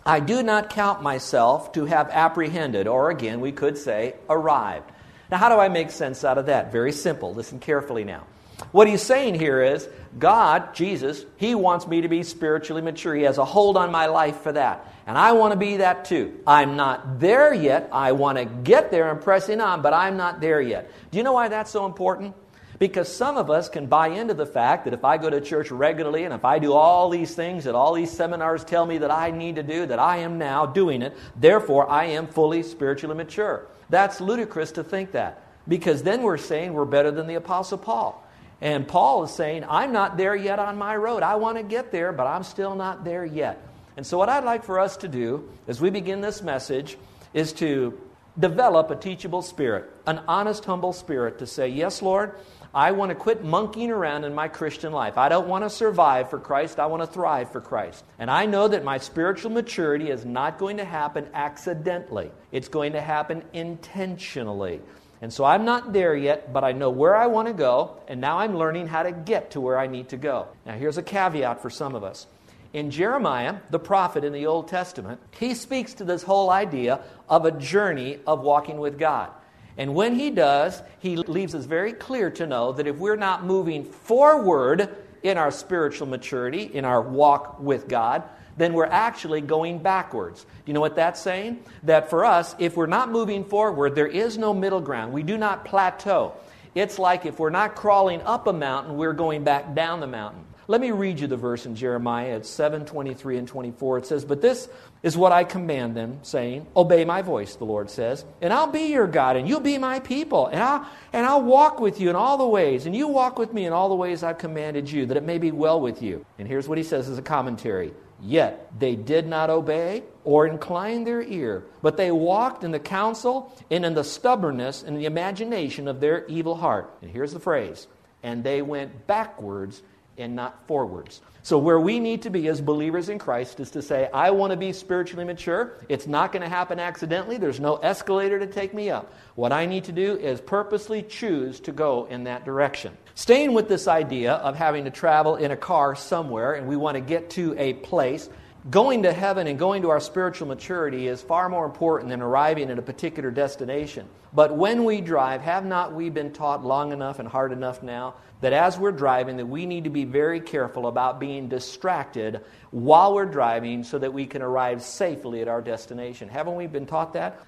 I 0.09 0.19
do 0.19 0.41
not 0.41 0.71
count 0.71 1.03
myself 1.03 1.71
to 1.73 1.85
have 1.85 2.09
apprehended, 2.09 2.87
or 2.87 3.11
again, 3.11 3.41
we 3.41 3.51
could 3.51 3.77
say, 3.77 4.15
arrived. 4.27 4.91
Now, 5.29 5.37
how 5.37 5.49
do 5.49 5.59
I 5.59 5.69
make 5.69 5.91
sense 5.91 6.23
out 6.23 6.39
of 6.39 6.47
that? 6.47 6.71
Very 6.71 6.91
simple. 6.91 7.35
Listen 7.35 7.59
carefully 7.59 8.03
now. 8.03 8.25
What 8.71 8.87
he's 8.87 9.03
saying 9.03 9.35
here 9.35 9.61
is 9.61 9.87
God, 10.17 10.73
Jesus, 10.73 11.25
he 11.37 11.53
wants 11.53 11.85
me 11.85 12.01
to 12.01 12.07
be 12.07 12.23
spiritually 12.23 12.81
mature. 12.81 13.13
He 13.13 13.21
has 13.21 13.37
a 13.37 13.45
hold 13.45 13.77
on 13.77 13.91
my 13.91 14.07
life 14.07 14.37
for 14.41 14.51
that. 14.51 14.91
And 15.05 15.15
I 15.15 15.33
want 15.33 15.53
to 15.53 15.59
be 15.59 15.77
that 15.77 16.05
too. 16.05 16.39
I'm 16.47 16.75
not 16.75 17.19
there 17.19 17.53
yet. 17.53 17.89
I 17.91 18.13
want 18.13 18.39
to 18.39 18.45
get 18.45 18.89
there 18.89 19.11
and 19.11 19.21
pressing 19.21 19.61
on, 19.61 19.83
but 19.83 19.93
I'm 19.93 20.17
not 20.17 20.41
there 20.41 20.59
yet. 20.59 20.91
Do 21.11 21.19
you 21.19 21.23
know 21.23 21.33
why 21.33 21.49
that's 21.49 21.69
so 21.69 21.85
important? 21.85 22.33
Because 22.79 23.13
some 23.13 23.35
of 23.35 23.49
us 23.49 23.67
can 23.67 23.87
buy 23.87 24.07
into 24.07 24.33
the 24.33 24.45
fact 24.45 24.85
that 24.85 24.93
if 24.93 25.03
I 25.03 25.17
go 25.17 25.29
to 25.29 25.41
church 25.41 25.69
regularly 25.69 26.23
and 26.23 26.33
if 26.33 26.45
I 26.45 26.59
do 26.59 26.71
all 26.73 27.09
these 27.09 27.35
things 27.35 27.65
that 27.65 27.75
all 27.75 27.93
these 27.93 28.09
seminars 28.09 28.63
tell 28.63 28.85
me 28.85 28.99
that 28.99 29.11
I 29.11 29.31
need 29.31 29.57
to 29.57 29.63
do, 29.63 29.85
that 29.85 29.99
I 29.99 30.19
am 30.19 30.37
now 30.37 30.65
doing 30.65 31.01
it, 31.01 31.15
therefore 31.35 31.89
I 31.89 32.05
am 32.05 32.27
fully 32.27 32.63
spiritually 32.63 33.15
mature. 33.15 33.67
That's 33.89 34.21
ludicrous 34.21 34.71
to 34.73 34.83
think 34.83 35.11
that. 35.11 35.43
Because 35.67 36.03
then 36.03 36.23
we're 36.23 36.37
saying 36.37 36.73
we're 36.73 36.85
better 36.85 37.11
than 37.11 37.27
the 37.27 37.35
Apostle 37.35 37.77
Paul. 37.77 38.25
And 38.61 38.87
Paul 38.87 39.23
is 39.23 39.31
saying, 39.31 39.65
I'm 39.69 39.91
not 39.91 40.17
there 40.17 40.35
yet 40.35 40.59
on 40.59 40.77
my 40.77 40.95
road. 40.95 41.21
I 41.21 41.35
want 41.35 41.57
to 41.57 41.63
get 41.63 41.91
there, 41.91 42.11
but 42.11 42.27
I'm 42.27 42.43
still 42.43 42.75
not 42.75 43.03
there 43.03 43.25
yet. 43.25 43.61
And 43.97 44.05
so, 44.05 44.17
what 44.17 44.29
I'd 44.29 44.43
like 44.43 44.63
for 44.63 44.79
us 44.79 44.97
to 44.97 45.07
do 45.07 45.49
as 45.67 45.81
we 45.81 45.89
begin 45.89 46.21
this 46.21 46.41
message 46.41 46.97
is 47.33 47.53
to 47.53 47.99
develop 48.37 48.91
a 48.91 48.95
teachable 48.95 49.41
spirit, 49.41 49.89
an 50.07 50.21
honest, 50.27 50.65
humble 50.65 50.93
spirit 50.93 51.39
to 51.39 51.47
say, 51.47 51.67
Yes, 51.67 52.01
Lord, 52.01 52.35
I 52.73 52.91
want 52.91 53.09
to 53.09 53.15
quit 53.15 53.43
monkeying 53.43 53.89
around 53.89 54.25
in 54.25 54.35
my 54.35 54.47
Christian 54.47 54.93
life. 54.93 55.17
I 55.17 55.27
don't 55.29 55.47
want 55.47 55.63
to 55.63 55.69
survive 55.69 56.29
for 56.29 56.39
Christ. 56.39 56.79
I 56.79 56.85
want 56.85 57.01
to 57.01 57.07
thrive 57.07 57.51
for 57.51 57.61
Christ. 57.61 58.03
And 58.19 58.29
I 58.29 58.45
know 58.45 58.67
that 58.67 58.83
my 58.83 58.99
spiritual 58.99 59.51
maturity 59.51 60.09
is 60.09 60.23
not 60.23 60.59
going 60.59 60.77
to 60.77 60.85
happen 60.85 61.27
accidentally, 61.33 62.31
it's 62.51 62.67
going 62.67 62.93
to 62.93 63.01
happen 63.01 63.43
intentionally. 63.53 64.81
And 65.21 65.33
so 65.33 65.43
I'm 65.43 65.65
not 65.65 65.91
there 65.91 66.15
yet, 66.15 66.53
but 66.53 66.63
I 66.63 66.71
know 66.71 66.89
where 66.89 67.15
I 67.15 67.27
want 67.27 67.49
to 67.49 67.53
go, 67.53 67.97
and 68.07 68.21
now 68.21 68.39
I'm 68.39 68.55
learning 68.55 68.87
how 68.87 69.03
to 69.03 69.11
get 69.11 69.51
to 69.51 69.59
where 69.61 69.77
I 69.77 69.87
need 69.87 70.09
to 70.09 70.17
go. 70.17 70.47
Now, 70.65 70.75
here's 70.75 70.97
a 70.97 71.03
caveat 71.03 71.61
for 71.61 71.69
some 71.69 71.93
of 71.93 72.05
us. 72.05 72.25
In 72.71 72.91
Jeremiah, 72.91 73.57
the 73.69 73.79
prophet 73.79 74.23
in 74.23 74.31
the 74.31 74.45
Old 74.45 74.67
Testament, 74.67 75.19
he 75.37 75.55
speaks 75.55 75.95
to 75.95 76.05
this 76.05 76.23
whole 76.23 76.49
idea 76.49 77.01
of 77.27 77.43
a 77.43 77.51
journey 77.51 78.19
of 78.27 78.41
walking 78.41 78.77
with 78.77 78.97
God. 78.97 79.31
And 79.79 79.95
when 79.95 80.13
he 80.13 80.29
does, 80.29 80.83
he 80.99 81.15
leaves 81.15 81.55
us 81.55 81.63
very 81.63 81.93
clear 81.93 82.29
to 82.31 82.45
know 82.45 82.73
that 82.73 82.85
if 82.85 82.97
we're 82.97 83.15
not 83.15 83.45
moving 83.45 83.85
forward 83.85 84.89
in 85.23 85.37
our 85.37 85.51
spiritual 85.51 86.05
maturity, 86.05 86.63
in 86.63 86.83
our 86.83 87.01
walk 87.01 87.61
with 87.61 87.87
God, 87.87 88.23
then 88.57 88.73
we're 88.73 88.85
actually 88.85 89.39
going 89.39 89.79
backwards. 89.79 90.43
Do 90.43 90.49
you 90.65 90.73
know 90.73 90.81
what 90.81 90.97
that's 90.97 91.21
saying? 91.21 91.63
That 91.83 92.09
for 92.09 92.25
us, 92.25 92.57
if 92.59 92.75
we're 92.75 92.87
not 92.87 93.09
moving 93.09 93.45
forward, 93.45 93.95
there 93.95 94.05
is 94.05 94.37
no 94.37 94.53
middle 94.53 94.81
ground. 94.81 95.13
We 95.13 95.23
do 95.23 95.37
not 95.37 95.63
plateau. 95.63 96.33
It's 96.75 96.99
like 96.99 97.25
if 97.25 97.39
we're 97.39 97.49
not 97.49 97.75
crawling 97.75 98.21
up 98.23 98.47
a 98.47 98.53
mountain, 98.53 98.97
we're 98.97 99.13
going 99.13 99.45
back 99.45 99.75
down 99.75 100.01
the 100.01 100.07
mountain. 100.07 100.43
Let 100.69 100.81
me 100.81 100.91
read 100.91 101.19
you 101.19 101.25
the 101.25 101.35
verse 101.35 101.65
in 101.65 101.75
Jeremiah. 101.75 102.35
It's 102.35 102.47
7 102.47 102.85
23 102.85 103.39
and 103.39 103.47
24. 103.47 103.97
It 103.97 104.05
says, 104.05 104.23
But 104.23 104.39
this 104.39 104.69
is 105.01 105.17
what 105.17 105.31
I 105.31 105.43
command 105.43 105.97
them, 105.97 106.19
saying, 106.21 106.67
Obey 106.75 107.05
my 107.05 107.23
voice, 107.23 107.55
the 107.55 107.65
Lord 107.65 107.89
says, 107.89 108.23
and 108.39 108.53
I'll 108.53 108.71
be 108.71 108.91
your 108.91 109.07
God, 109.07 109.35
and 109.35 109.49
you'll 109.49 109.61
be 109.61 109.79
my 109.79 109.99
people, 109.99 110.45
and 110.45 110.61
I'll, 110.61 110.87
and 111.11 111.25
I'll 111.25 111.41
walk 111.41 111.79
with 111.79 111.99
you 111.99 112.11
in 112.11 112.15
all 112.15 112.37
the 112.37 112.45
ways, 112.45 112.85
and 112.85 112.95
you 112.95 113.07
walk 113.07 113.39
with 113.39 113.51
me 113.51 113.65
in 113.65 113.73
all 113.73 113.89
the 113.89 113.95
ways 113.95 114.21
I've 114.21 114.37
commanded 114.37 114.91
you, 114.91 115.07
that 115.07 115.17
it 115.17 115.23
may 115.23 115.39
be 115.39 115.49
well 115.49 115.81
with 115.81 116.03
you. 116.03 116.23
And 116.37 116.47
here's 116.47 116.67
what 116.67 116.77
he 116.77 116.83
says 116.83 117.09
as 117.09 117.17
a 117.17 117.23
commentary 117.23 117.91
Yet 118.21 118.71
they 118.77 118.95
did 118.95 119.25
not 119.25 119.49
obey 119.49 120.03
or 120.23 120.45
incline 120.45 121.03
their 121.03 121.23
ear, 121.23 121.63
but 121.81 121.97
they 121.97 122.11
walked 122.11 122.63
in 122.63 122.69
the 122.69 122.79
counsel 122.79 123.51
and 123.71 123.83
in 123.83 123.95
the 123.95 124.03
stubbornness 124.03 124.83
and 124.83 124.95
the 124.95 125.05
imagination 125.05 125.87
of 125.87 125.99
their 125.99 126.27
evil 126.27 126.53
heart. 126.53 126.93
And 127.01 127.09
here's 127.09 127.33
the 127.33 127.39
phrase 127.39 127.87
and 128.21 128.43
they 128.43 128.61
went 128.61 129.07
backwards 129.07 129.81
and 130.19 130.35
not 130.35 130.67
forwards. 130.67 131.21
So, 131.41 131.57
where 131.57 131.79
we 131.79 131.99
need 131.99 132.23
to 132.23 132.29
be 132.29 132.47
as 132.49 132.59
believers 132.59 133.09
in 133.09 133.17
Christ 133.17 133.59
is 133.59 133.71
to 133.71 133.81
say, 133.81 134.09
I 134.13 134.31
want 134.31 134.51
to 134.51 134.57
be 134.57 134.73
spiritually 134.73 135.25
mature. 135.25 135.77
It's 135.87 136.05
not 136.05 136.31
going 136.31 136.43
to 136.43 136.49
happen 136.49 136.79
accidentally. 136.79 137.37
There's 137.37 137.59
no 137.59 137.77
escalator 137.77 138.37
to 138.39 138.47
take 138.47 138.73
me 138.73 138.89
up. 138.89 139.13
What 139.35 139.53
I 139.53 139.65
need 139.65 139.85
to 139.85 139.91
do 139.91 140.17
is 140.17 140.41
purposely 140.41 141.01
choose 141.01 141.61
to 141.61 141.71
go 141.71 142.05
in 142.05 142.25
that 142.25 142.43
direction. 142.43 142.95
Staying 143.15 143.53
with 143.53 143.69
this 143.69 143.87
idea 143.87 144.33
of 144.33 144.57
having 144.57 144.83
to 144.83 144.91
travel 144.91 145.37
in 145.37 145.51
a 145.51 145.57
car 145.57 145.95
somewhere 145.95 146.53
and 146.53 146.67
we 146.67 146.75
want 146.75 146.95
to 146.95 147.01
get 147.01 147.31
to 147.31 147.55
a 147.57 147.73
place, 147.73 148.29
going 148.69 149.03
to 149.03 149.13
heaven 149.13 149.47
and 149.47 149.57
going 149.57 149.83
to 149.83 149.89
our 149.89 149.99
spiritual 149.99 150.47
maturity 150.47 151.07
is 151.07 151.21
far 151.21 151.47
more 151.47 151.65
important 151.65 152.09
than 152.09 152.21
arriving 152.21 152.69
at 152.69 152.77
a 152.77 152.81
particular 152.81 153.31
destination. 153.31 154.07
But 154.31 154.55
when 154.55 154.85
we 154.85 155.01
drive, 155.01 155.41
have 155.41 155.65
not 155.65 155.93
we 155.93 156.09
been 156.09 156.31
taught 156.31 156.63
long 156.63 156.91
enough 156.91 157.19
and 157.19 157.27
hard 157.27 157.51
enough 157.51 157.81
now 157.81 158.15
that 158.41 158.53
as 158.53 158.77
we're 158.77 158.91
driving 158.91 159.37
that 159.37 159.45
we 159.45 159.65
need 159.65 159.83
to 159.83 159.89
be 159.89 160.05
very 160.05 160.39
careful 160.39 160.87
about 160.87 161.19
being 161.19 161.49
distracted 161.49 162.41
while 162.71 163.13
we're 163.13 163.25
driving 163.25 163.83
so 163.83 163.97
that 163.97 164.13
we 164.13 164.25
can 164.25 164.41
arrive 164.41 164.81
safely 164.81 165.41
at 165.41 165.47
our 165.47 165.61
destination. 165.61 166.29
Haven't 166.29 166.55
we 166.55 166.67
been 166.67 166.85
taught 166.85 167.13
that? 167.13 167.39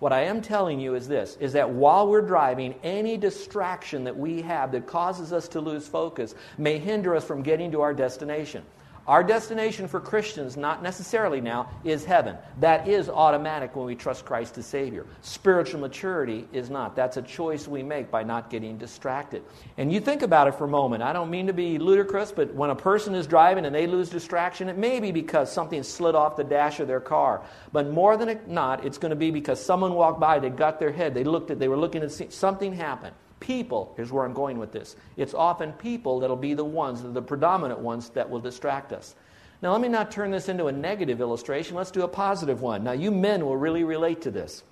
What 0.00 0.12
I 0.12 0.22
am 0.22 0.40
telling 0.42 0.78
you 0.78 0.94
is 0.94 1.08
this 1.08 1.36
is 1.40 1.52
that 1.54 1.70
while 1.70 2.08
we're 2.08 2.22
driving, 2.22 2.74
any 2.82 3.16
distraction 3.16 4.04
that 4.04 4.16
we 4.16 4.42
have 4.42 4.70
that 4.72 4.86
causes 4.86 5.32
us 5.32 5.48
to 5.48 5.60
lose 5.60 5.88
focus 5.88 6.34
may 6.56 6.78
hinder 6.78 7.16
us 7.16 7.24
from 7.24 7.42
getting 7.42 7.72
to 7.72 7.80
our 7.80 7.94
destination. 7.94 8.64
Our 9.08 9.24
destination 9.24 9.88
for 9.88 10.00
Christians, 10.00 10.58
not 10.58 10.82
necessarily 10.82 11.40
now, 11.40 11.70
is 11.82 12.04
heaven. 12.04 12.36
That 12.60 12.86
is 12.86 13.08
automatic 13.08 13.74
when 13.74 13.86
we 13.86 13.94
trust 13.94 14.26
Christ 14.26 14.58
as 14.58 14.66
Savior. 14.66 15.06
Spiritual 15.22 15.80
maturity 15.80 16.46
is 16.52 16.68
not. 16.68 16.94
That's 16.94 17.16
a 17.16 17.22
choice 17.22 17.66
we 17.66 17.82
make 17.82 18.10
by 18.10 18.22
not 18.22 18.50
getting 18.50 18.76
distracted. 18.76 19.42
And 19.78 19.90
you 19.90 19.98
think 20.00 20.20
about 20.20 20.46
it 20.46 20.56
for 20.56 20.64
a 20.64 20.68
moment. 20.68 21.02
I 21.02 21.14
don't 21.14 21.30
mean 21.30 21.46
to 21.46 21.54
be 21.54 21.78
ludicrous, 21.78 22.32
but 22.32 22.52
when 22.52 22.68
a 22.68 22.76
person 22.76 23.14
is 23.14 23.26
driving 23.26 23.64
and 23.64 23.74
they 23.74 23.86
lose 23.86 24.10
distraction, 24.10 24.68
it 24.68 24.76
may 24.76 25.00
be 25.00 25.10
because 25.10 25.50
something 25.50 25.82
slid 25.82 26.14
off 26.14 26.36
the 26.36 26.44
dash 26.44 26.78
of 26.78 26.86
their 26.86 27.00
car. 27.00 27.40
But 27.72 27.88
more 27.90 28.18
than 28.18 28.38
not, 28.46 28.84
it's 28.84 28.98
going 28.98 29.10
to 29.10 29.16
be 29.16 29.30
because 29.30 29.64
someone 29.64 29.94
walked 29.94 30.20
by, 30.20 30.38
they 30.38 30.50
got 30.50 30.78
their 30.78 30.92
head, 30.92 31.14
they 31.14 31.24
looked 31.24 31.50
at, 31.50 31.58
they 31.58 31.68
were 31.68 31.78
looking 31.78 32.02
at 32.02 32.12
something 32.12 32.74
happened 32.74 33.14
people, 33.40 33.92
here's 33.96 34.12
where 34.12 34.24
I'm 34.24 34.32
going 34.32 34.58
with 34.58 34.72
this. 34.72 34.96
It's 35.16 35.34
often 35.34 35.72
people 35.72 36.20
that'll 36.20 36.36
be 36.36 36.54
the 36.54 36.64
ones, 36.64 37.02
the 37.02 37.22
predominant 37.22 37.80
ones 37.80 38.10
that 38.10 38.28
will 38.28 38.40
distract 38.40 38.92
us. 38.92 39.14
Now, 39.60 39.72
let 39.72 39.80
me 39.80 39.88
not 39.88 40.10
turn 40.10 40.30
this 40.30 40.48
into 40.48 40.66
a 40.66 40.72
negative 40.72 41.20
illustration. 41.20 41.76
Let's 41.76 41.90
do 41.90 42.02
a 42.02 42.08
positive 42.08 42.62
one. 42.62 42.84
Now, 42.84 42.92
you 42.92 43.10
men 43.10 43.44
will 43.44 43.56
really 43.56 43.82
relate 43.82 44.22
to 44.22 44.30
this. 44.30 44.62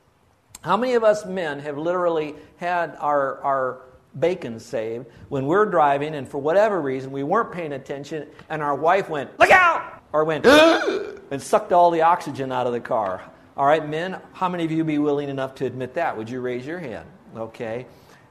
How 0.63 0.77
many 0.77 0.95
of 0.95 1.05
us 1.05 1.25
men 1.27 1.59
have 1.61 1.77
literally 1.77 2.35
had 2.57 2.97
our, 3.01 3.41
our 3.41 3.81
bacon 4.19 4.61
saved 4.61 5.07
when 5.29 5.47
we're 5.47 5.67
driving 5.67 6.15
and 6.15 6.29
for 6.29 6.39
whatever 6.39 6.81
reason 6.81 7.13
we 7.13 7.23
weren't 7.23 7.53
paying 7.53 7.73
attention 7.73 8.29
and 8.49 8.63
our 8.63 8.75
wife 8.75 9.09
went, 9.09 9.39
Look 9.39 9.51
out! 9.51 10.03
Or 10.13 10.25
went, 10.25 10.47
and 11.31 11.43
sucked 11.43 11.73
all 11.73 11.91
the 11.91 12.03
oxygen 12.03 12.53
out 12.53 12.67
of 12.67 12.73
the 12.73 12.81
car? 12.81 13.23
All 13.57 13.67
right, 13.67 13.87
men, 13.87 14.21
how 14.33 14.49
many 14.49 14.65
of 14.65 14.73
you 14.73 14.85
be 14.85 14.99
willing 14.99 15.29
enough 15.29 15.57
to 15.57 15.67
admit 15.67 15.95
that? 15.95 16.17
Would 16.17 16.31
you 16.31 16.41
raise 16.41 16.67
your 16.67 16.79
hand? 16.79 17.09
Okay. 17.35 17.87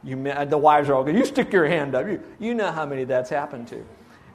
You, 0.05 0.45
the 0.45 0.57
wives 0.57 0.87
are 0.87 0.93
all 0.93 1.03
going, 1.03 1.17
you 1.17 1.25
stick 1.25 1.51
your 1.51 1.65
hand 1.65 1.95
up. 1.95 2.07
You, 2.07 2.21
you 2.39 2.53
know 2.53 2.71
how 2.71 2.85
many 2.85 3.03
that's 3.03 3.29
happened 3.29 3.67
to. 3.69 3.83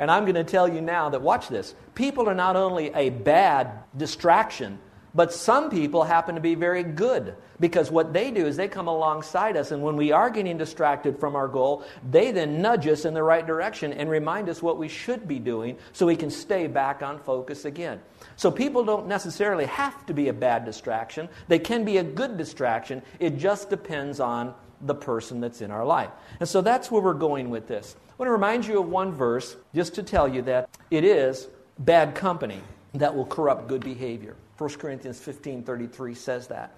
And 0.00 0.10
I'm 0.10 0.24
going 0.24 0.34
to 0.34 0.44
tell 0.44 0.66
you 0.66 0.80
now 0.80 1.10
that, 1.10 1.22
watch 1.22 1.48
this, 1.48 1.74
people 1.94 2.28
are 2.28 2.34
not 2.34 2.56
only 2.56 2.92
a 2.92 3.10
bad 3.10 3.84
distraction, 3.96 4.80
But 5.14 5.32
some 5.32 5.70
people 5.70 6.04
happen 6.04 6.36
to 6.36 6.40
be 6.40 6.54
very 6.54 6.84
good 6.84 7.34
because 7.58 7.90
what 7.90 8.12
they 8.12 8.30
do 8.30 8.46
is 8.46 8.56
they 8.56 8.68
come 8.68 8.86
alongside 8.86 9.56
us, 9.56 9.72
and 9.72 9.82
when 9.82 9.96
we 9.96 10.12
are 10.12 10.30
getting 10.30 10.56
distracted 10.56 11.18
from 11.18 11.34
our 11.34 11.48
goal, 11.48 11.84
they 12.08 12.30
then 12.30 12.62
nudge 12.62 12.86
us 12.86 13.04
in 13.04 13.12
the 13.12 13.22
right 13.22 13.44
direction 13.44 13.92
and 13.92 14.08
remind 14.08 14.48
us 14.48 14.62
what 14.62 14.78
we 14.78 14.88
should 14.88 15.26
be 15.26 15.38
doing 15.38 15.76
so 15.92 16.06
we 16.06 16.16
can 16.16 16.30
stay 16.30 16.68
back 16.68 17.02
on 17.02 17.18
focus 17.18 17.64
again. 17.64 18.00
So 18.36 18.50
people 18.50 18.84
don't 18.84 19.08
necessarily 19.08 19.66
have 19.66 20.06
to 20.06 20.14
be 20.14 20.28
a 20.28 20.32
bad 20.32 20.64
distraction, 20.64 21.28
they 21.48 21.58
can 21.58 21.84
be 21.84 21.98
a 21.98 22.04
good 22.04 22.36
distraction. 22.36 23.02
It 23.18 23.36
just 23.36 23.68
depends 23.68 24.20
on 24.20 24.54
the 24.80 24.94
person 24.94 25.40
that's 25.40 25.60
in 25.60 25.70
our 25.70 25.84
life. 25.84 26.10
And 26.38 26.48
so 26.48 26.60
that's 26.60 26.90
where 26.90 27.02
we're 27.02 27.14
going 27.14 27.50
with 27.50 27.66
this. 27.66 27.96
I 28.08 28.12
want 28.18 28.28
to 28.28 28.32
remind 28.32 28.66
you 28.66 28.80
of 28.80 28.88
one 28.88 29.12
verse 29.12 29.56
just 29.74 29.94
to 29.94 30.02
tell 30.02 30.28
you 30.28 30.42
that 30.42 30.70
it 30.90 31.04
is 31.04 31.48
bad 31.78 32.14
company 32.14 32.60
that 32.94 33.14
will 33.14 33.26
corrupt 33.26 33.68
good 33.68 33.82
behavior. 33.82 34.36
1 34.58 34.70
Corinthians 34.74 35.18
15 35.18 35.62
33 35.62 36.14
says 36.14 36.48
that. 36.48 36.74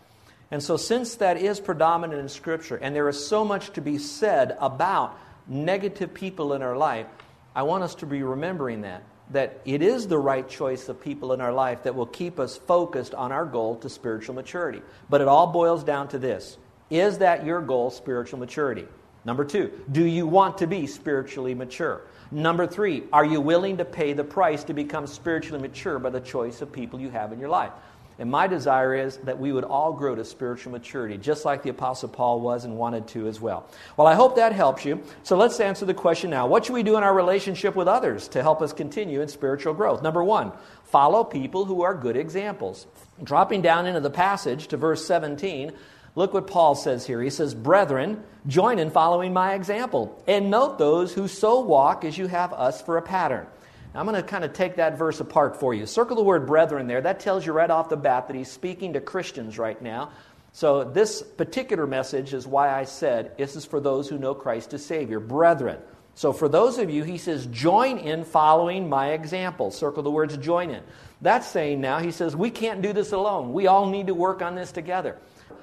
And 0.51 0.63
so, 0.63 0.77
since 0.77 1.17
that 1.17 1.39
is 1.39 1.59
predominant 1.61 2.21
in 2.21 2.29
Scripture, 2.29 2.77
and 2.77 2.95
there 2.95 3.09
is 3.09 3.27
so 3.27 3.45
much 3.45 3.73
to 3.73 3.81
be 3.81 3.99
said 3.99 4.57
about 4.61 5.19
negative 5.49 6.13
people 6.13 6.53
in 6.53 6.63
our 6.63 6.77
life, 6.77 7.07
I 7.55 7.63
want 7.63 7.85
us 7.85 7.95
to 7.97 8.07
be 8.07 8.23
remembering 8.23 8.83
that. 8.83 9.03
That 9.31 9.61
it 9.65 9.81
is 9.81 10.09
the 10.09 10.19
right 10.19 10.47
choice 10.47 10.91
of 10.91 11.01
people 11.01 11.33
in 11.33 11.41
our 11.41 11.53
life 11.53 11.85
that 11.85 11.95
will 11.95 12.07
keep 12.07 12.39
us 12.39 12.57
focused 12.57 13.15
on 13.15 13.33
our 13.33 13.47
goal 13.47 13.77
to 13.77 13.89
spiritual 13.89 14.35
maturity. 14.35 14.83
But 15.09 15.23
it 15.23 15.29
all 15.29 15.47
boils 15.47 15.85
down 15.85 16.09
to 16.09 16.19
this 16.19 16.59
Is 16.91 17.19
that 17.19 17.45
your 17.45 17.61
goal, 17.61 17.91
spiritual 17.91 18.39
maturity? 18.39 18.87
Number 19.25 19.45
two, 19.45 19.73
do 19.91 20.05
you 20.05 20.27
want 20.27 20.59
to 20.59 20.67
be 20.67 20.87
spiritually 20.87 21.55
mature? 21.55 22.03
Number 22.31 22.67
three, 22.67 23.05
are 23.13 23.25
you 23.25 23.41
willing 23.41 23.77
to 23.77 23.85
pay 23.85 24.15
the 24.15 24.25
price 24.25 24.65
to 24.65 24.75
become 24.75 25.07
spiritually 25.07 25.61
mature 25.61 25.99
by 25.99 26.11
the 26.11 26.21
choice 26.21 26.61
of 26.61 26.73
people 26.73 27.01
you 27.01 27.11
have 27.11 27.33
in 27.33 27.39
your 27.39 27.49
life? 27.49 27.73
And 28.19 28.31
my 28.31 28.47
desire 28.47 28.95
is 28.95 29.17
that 29.19 29.39
we 29.39 29.53
would 29.53 29.65
all 29.65 29.93
grow 29.93 30.15
to 30.15 30.25
spiritual 30.25 30.73
maturity, 30.73 31.17
just 31.17 31.45
like 31.45 31.63
the 31.63 31.71
Apostle 31.71 32.09
Paul 32.09 32.41
was 32.41 32.65
and 32.65 32.77
wanted 32.77 33.09
to 33.09 33.27
as 33.27 33.41
well. 33.41 33.69
Well, 33.97 34.07
I 34.07 34.15
hope 34.15 34.37
that 34.37 34.53
helps 34.53 34.85
you. 34.85 35.03
So 35.23 35.37
let's 35.37 35.59
answer 35.61 35.87
the 35.87 35.95
question 35.95 36.31
now 36.31 36.47
What 36.47 36.65
should 36.65 36.75
we 36.75 36.83
do 36.83 36.97
in 36.97 37.03
our 37.03 37.15
relationship 37.15 37.75
with 37.75 37.89
others 37.89 38.29
to 38.29 38.43
help 38.43 38.61
us 38.61 38.73
continue 38.73 39.23
in 39.23 39.29
spiritual 39.29 39.75
growth? 39.75 40.03
Number 40.03 40.23
one, 40.23 40.53
follow 40.85 41.25
people 41.25 41.65
who 41.65 41.83
are 41.83 41.95
good 41.95 42.17
examples. 42.17 42.87
Dropping 43.23 43.63
down 43.63 43.87
into 43.87 44.01
the 44.01 44.11
passage 44.11 44.69
to 44.69 44.77
verse 44.77 45.05
17, 45.07 45.73
Look 46.15 46.35
what 46.35 46.47
Paul 46.47 46.75
says 46.75 47.07
here. 47.07 47.23
He 47.23 47.31
says, 47.31 47.55
Brethren, 47.55 48.23
join 48.47 48.79
in 48.79 48.91
following 48.91 49.33
my 49.33 49.55
example, 49.55 50.23
and 50.27 50.51
note 50.51 50.79
those 50.79 51.15
who 51.15 51.27
so 51.27 51.61
walk 51.61 52.05
as 52.05 52.19
you 52.19 52.27
have 52.27 52.53
us 52.53 52.83
for 52.83 52.99
a 52.99 53.03
pattern. 53.03 53.47
Now, 53.95 54.01
I'm 54.01 54.07
going 54.07 54.21
to 54.21 54.27
kind 54.27 54.45
of 54.45 54.53
take 54.53 54.77
that 54.77 54.99
verse 54.99 55.21
apart 55.21 55.59
for 55.59 55.73
you. 55.73 55.87
Circle 55.87 56.17
the 56.17 56.23
word 56.23 56.47
brethren 56.47 56.87
there. 56.87 57.01
That 57.01 57.21
tells 57.21 57.47
you 57.47 57.53
right 57.53 57.71
off 57.71 57.89
the 57.89 57.97
bat 57.97 58.29
that 58.29 58.37
he's 58.37 58.51
speaking 58.51 58.95
to 58.95 59.01
Christians 59.01 59.59
right 59.59 59.81
now. 59.81 60.11
So, 60.53 60.85
this 60.85 61.23
particular 61.23 61.87
message 61.87 62.35
is 62.35 62.47
why 62.47 62.71
I 62.71 62.85
said 62.85 63.37
this 63.39 63.57
is 63.57 63.65
for 63.65 63.81
those 63.81 64.09
who 64.09 64.19
know 64.19 64.35
Christ 64.35 64.75
as 64.75 64.85
Savior. 64.85 65.19
Brethren. 65.19 65.79
So, 66.15 66.35
for 66.35 66.47
those 66.47 66.77
of 66.77 66.91
you, 66.91 67.05
he 67.05 67.17
says, 67.17 67.47
join 67.47 67.97
in 67.97 68.25
following 68.25 68.87
my 68.87 69.13
example. 69.13 69.71
Circle 69.71 70.03
the 70.03 70.11
words 70.11 70.37
join 70.37 70.69
in. 70.69 70.83
That's 71.23 71.47
saying 71.47 71.81
now, 71.81 72.01
he 72.01 72.11
says, 72.11 72.37
we 72.37 72.51
can't 72.51 72.83
do 72.83 72.93
this 72.93 73.13
alone. 73.13 73.55
We 73.55 73.67
all 73.67 73.89
need 73.89 74.09
to 74.09 74.15
work 74.15 74.43
on 74.43 74.55
this 74.55 74.73
together 74.73 75.17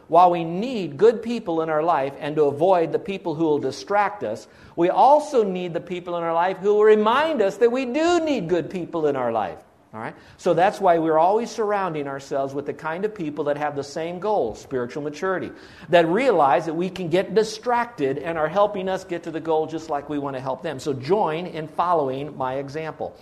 while 0.09 0.31
we 0.31 0.43
need 0.43 0.97
good 0.97 1.23
people 1.23 1.61
in 1.61 1.69
our 1.69 1.83
life 1.83 2.13
and 2.19 2.35
to 2.35 2.43
avoid 2.43 2.91
the 2.91 2.99
people 2.99 3.35
who 3.35 3.45
will 3.45 3.59
distract 3.59 4.23
us, 4.23 4.47
we 4.75 4.89
also 4.89 5.43
need 5.43 5.73
the 5.73 5.79
people 5.79 6.17
in 6.17 6.23
our 6.23 6.33
life 6.33 6.57
who 6.57 6.73
will 6.73 6.83
remind 6.83 7.41
us 7.41 7.57
that 7.57 7.71
we 7.71 7.85
do 7.85 8.19
need 8.19 8.49
good 8.49 8.69
people 8.69 9.07
in 9.07 9.15
our 9.15 9.31
life. 9.31 9.59
All 9.91 9.99
right? 9.99 10.13
So 10.37 10.53
that's 10.53 10.79
why 10.79 10.99
we're 10.99 11.17
always 11.17 11.49
surrounding 11.49 12.07
ourselves 12.07 12.53
with 12.53 12.67
the 12.67 12.73
kind 12.73 13.05
of 13.05 13.15
people 13.15 13.45
that 13.45 13.57
have 13.57 13.75
the 13.75 13.83
same 13.83 14.19
goal, 14.19 14.53
spiritual 14.53 15.01
maturity, 15.01 15.51
that 15.89 16.07
realize 16.07 16.67
that 16.67 16.75
we 16.75 16.91
can 16.91 17.09
get 17.09 17.33
distracted 17.33 18.19
and 18.19 18.37
are 18.37 18.47
helping 18.47 18.87
us 18.87 19.03
get 19.03 19.23
to 19.23 19.31
the 19.31 19.39
goal 19.39 19.65
just 19.65 19.89
like 19.89 20.07
we 20.07 20.19
want 20.19 20.35
to 20.35 20.41
help 20.41 20.61
them. 20.61 20.79
So 20.79 20.93
join 20.93 21.47
in 21.47 21.67
following 21.67 22.37
my 22.37 22.55
example. 22.55 23.15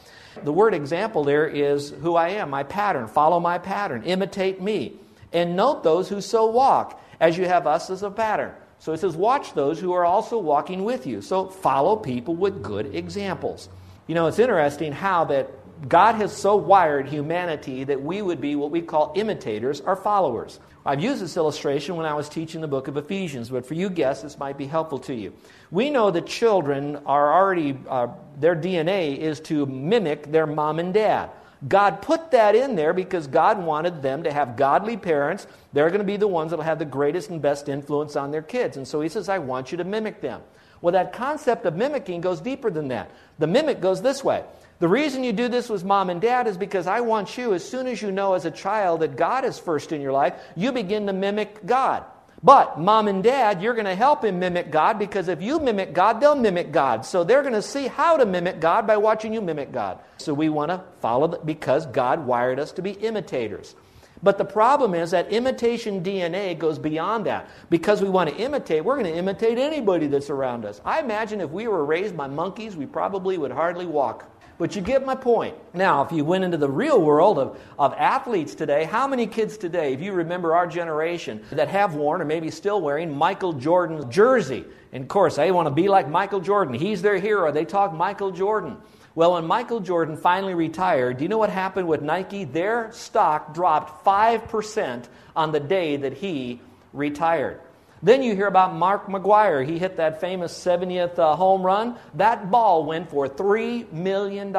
The 0.44 0.52
word 0.52 0.74
example 0.74 1.24
there 1.24 1.48
is 1.48 1.90
who 1.90 2.16
I 2.16 2.30
am, 2.30 2.50
my 2.50 2.64
pattern. 2.64 3.08
Follow 3.08 3.40
my 3.40 3.58
pattern, 3.58 4.04
imitate 4.04 4.62
me. 4.62 5.00
And 5.34 5.56
note 5.56 5.84
those 5.84 6.10
who 6.10 6.22
so 6.22 6.46
walk, 6.48 7.02
as 7.20 7.38
you 7.38 7.46
have 7.46 7.68
us 7.68 7.90
as 7.90 8.04
a 8.04 8.12
pattern. 8.12 8.54
So 8.80 8.94
it 8.94 9.00
says, 9.00 9.16
watch 9.16 9.54
those 9.54 9.80
who 9.80 9.94
are 9.94 10.06
also 10.06 10.38
walking 10.38 10.84
with 10.84 11.08
you. 11.08 11.22
So 11.22 11.48
follow 11.48 11.96
people 11.96 12.36
with 12.36 12.62
good 12.62 12.96
examples. 12.96 13.70
You 14.06 14.16
know, 14.16 14.28
it's 14.28 14.40
interesting 14.40 14.92
how 14.92 15.26
that 15.26 15.50
God 15.90 16.16
has 16.16 16.36
so 16.36 16.56
wired 16.56 17.08
humanity 17.08 17.84
that 17.84 18.02
we 18.02 18.22
would 18.22 18.42
be 18.42 18.56
what 18.56 18.72
we 18.72 18.82
call 18.82 19.14
imitators 19.16 19.82
or 19.82 19.96
followers. 19.96 20.60
I've 20.86 21.02
used 21.02 21.22
this 21.22 21.36
illustration 21.36 21.98
when 21.98 22.06
I 22.06 22.14
was 22.14 22.30
teaching 22.30 22.62
the 22.62 22.68
book 22.68 22.88
of 22.88 22.96
Ephesians, 22.96 23.50
but 23.50 23.66
for 23.66 23.74
you 23.74 23.90
guests, 23.90 24.24
this 24.24 24.40
might 24.40 24.58
be 24.58 24.66
helpful 24.66 25.00
to 25.00 25.14
you. 25.14 25.34
We 25.70 25.90
know 25.90 26.10
that 26.12 26.26
children 26.26 26.96
are 27.06 27.34
already, 27.34 27.78
uh, 27.90 28.08
their 28.40 28.56
DNA 28.56 29.18
is 29.18 29.42
to 29.42 29.66
mimic 29.66 30.32
their 30.32 30.48
mom 30.48 30.80
and 30.80 30.94
dad. 30.94 31.30
God 31.66 32.02
put 32.02 32.32
that 32.32 32.56
in 32.56 32.76
there 32.76 32.94
because 32.94 33.28
God 33.28 33.64
wanted 33.64 34.02
them 34.02 34.24
to 34.24 34.32
have 34.32 34.58
godly 34.58 34.98
parents. 34.98 35.48
They're 35.74 35.90
going 35.90 36.00
to 36.00 36.06
be 36.06 36.18
the 36.18 36.28
ones 36.28 36.52
that 36.52 36.58
will 36.58 36.64
have 36.64 36.80
the 36.80 36.86
greatest 36.86 37.30
and 37.30 37.42
best 37.42 37.68
influence 37.70 38.16
on 38.16 38.32
their 38.32 38.42
kids. 38.42 38.78
And 38.78 38.88
so 38.88 39.02
he 39.02 39.10
says, 39.10 39.30
I 39.30 39.40
want 39.40 39.72
you 39.72 39.78
to 39.78 39.84
mimic 39.84 40.22
them. 40.22 40.42
Well, 40.82 40.94
that 40.94 41.14
concept 41.14 41.66
of 41.66 41.76
mimicking 41.76 42.22
goes 42.22 42.42
deeper 42.42 42.70
than 42.70 42.90
that. 42.90 43.10
The 43.40 43.48
mimic 43.48 43.82
goes 43.82 44.02
this 44.02 44.24
way. 44.24 44.44
The 44.80 44.88
reason 44.88 45.24
you 45.24 45.34
do 45.34 45.48
this 45.48 45.70
with 45.70 45.84
mom 45.84 46.12
and 46.12 46.22
dad 46.22 46.46
is 46.46 46.58
because 46.58 46.86
I 46.86 47.02
want 47.02 47.36
you, 47.38 47.56
as 47.56 47.68
soon 47.68 47.88
as 47.88 48.00
you 48.02 48.12
know 48.12 48.36
as 48.36 48.46
a 48.46 48.52
child 48.52 49.00
that 49.00 49.16
God 49.16 49.44
is 49.44 49.58
first 49.58 49.92
in 49.92 50.02
your 50.02 50.12
life, 50.12 50.36
you 50.56 50.72
begin 50.72 51.08
to 51.08 51.14
mimic 51.14 51.66
God. 51.66 52.04
But 52.44 52.80
mom 52.80 53.08
and 53.08 53.24
dad, 53.24 53.62
you're 53.62 53.74
going 53.74 53.86
to 53.86 53.96
help 53.96 54.24
him 54.24 54.40
mimic 54.40 54.72
God 54.72 55.00
because 55.00 55.28
if 55.28 55.42
you 55.42 55.60
mimic 55.60 55.94
God, 55.94 56.22
they'll 56.22 56.36
mimic 56.36 56.72
God. 56.72 57.06
So 57.06 57.24
they're 57.24 57.42
going 57.42 57.54
to 57.54 57.62
see 57.62 57.88
how 57.88 58.18
to 58.18 58.26
mimic 58.26 58.60
God 58.60 58.86
by 58.86 58.98
watching 58.98 59.34
you 59.34 59.42
mimic 59.42 59.72
God. 59.72 60.00
So 60.18 60.34
we 60.34 60.50
want 60.50 60.70
to 60.70 60.84
follow 61.00 61.28
that 61.28 61.46
because 61.46 61.88
God 61.88 62.26
wired 62.28 62.60
us 62.60 62.72
to 62.74 62.82
be 62.82 62.92
imitators. 62.92 63.76
But 64.22 64.38
the 64.38 64.46
problem 64.46 64.94
is 64.94 65.12
that 65.12 65.32
imitation 65.32 66.04
DNA 66.04 66.58
goes 66.58 66.80
beyond 66.80 67.26
that. 67.26 67.50
Because 67.70 68.02
we 68.02 68.10
want 68.10 68.30
to 68.30 68.36
imitate, 68.36 68.84
we're 68.84 68.96
going 68.96 69.12
to 69.12 69.18
imitate 69.18 69.58
anybody 69.58 70.08
that's 70.08 70.30
around 70.30 70.66
us. 70.66 70.82
I 70.86 71.00
imagine 71.00 71.42
if 71.42 71.52
we 71.52 71.68
were 71.68 71.86
raised 71.86 72.18
by 72.18 72.28
monkeys, 72.28 72.76
we 72.76 72.86
probably 72.86 73.38
would 73.38 73.52
hardly 73.52 73.86
walk. 73.86 74.30
But 74.58 74.76
you 74.76 74.82
get 74.82 75.06
my 75.06 75.14
point. 75.14 75.56
Now, 75.74 76.04
if 76.04 76.12
you 76.12 76.26
went 76.26 76.44
into 76.44 76.58
the 76.58 76.70
real 76.70 77.00
world 77.00 77.38
of, 77.38 77.60
of 77.78 77.94
athletes 77.94 78.56
today, 78.56 78.86
how 78.86 79.08
many 79.08 79.28
kids 79.28 79.56
today, 79.56 79.94
if 79.94 80.02
you 80.02 80.14
remember 80.14 80.56
our 80.56 80.66
generation, 80.66 81.44
that 81.52 81.68
have 81.68 81.94
worn 81.96 82.22
or 82.22 82.26
maybe 82.26 82.50
still 82.50 82.82
wearing 82.82 83.16
Michael 83.16 83.54
Jordan's 83.54 84.06
jersey? 84.06 84.66
And 84.92 85.04
of 85.04 85.10
course, 85.10 85.36
they 85.36 85.52
want 85.52 85.68
to 85.68 85.74
be 85.74 85.88
like 85.88 86.10
Michael 86.10 86.40
Jordan. 86.40 86.74
He's 86.74 87.04
their 87.04 87.20
hero. 87.20 87.52
They 87.52 87.66
talk 87.66 87.94
Michael 87.94 88.32
Jordan. 88.32 88.78
Well, 89.14 89.34
when 89.34 89.46
Michael 89.46 89.80
Jordan 89.80 90.18
finally 90.18 90.54
retired, 90.54 91.18
do 91.18 91.24
you 91.24 91.30
know 91.30 91.38
what 91.38 91.50
happened 91.50 91.88
with 91.88 92.02
Nike? 92.02 92.44
Their 92.44 92.92
stock 92.92 93.54
dropped 93.54 94.04
5% 94.06 95.06
on 95.36 95.52
the 95.52 95.60
day 95.60 95.98
that 95.98 96.14
he 96.14 96.62
retired. 96.94 97.62
Then 98.02 98.22
you 98.22 98.36
hear 98.36 98.48
about 98.48 98.76
Mark 98.76 99.08
McGwire. 99.08 99.66
He 99.66 99.80
hit 99.80 99.98
that 99.98 100.22
famous 100.22 100.54
70th 100.54 101.18
uh, 101.18 101.36
home 101.36 101.64
run. 101.64 101.96
That 102.14 102.52
ball 102.52 102.86
went 102.86 103.10
for 103.10 103.28
$3 103.28 103.92
million. 103.92 104.52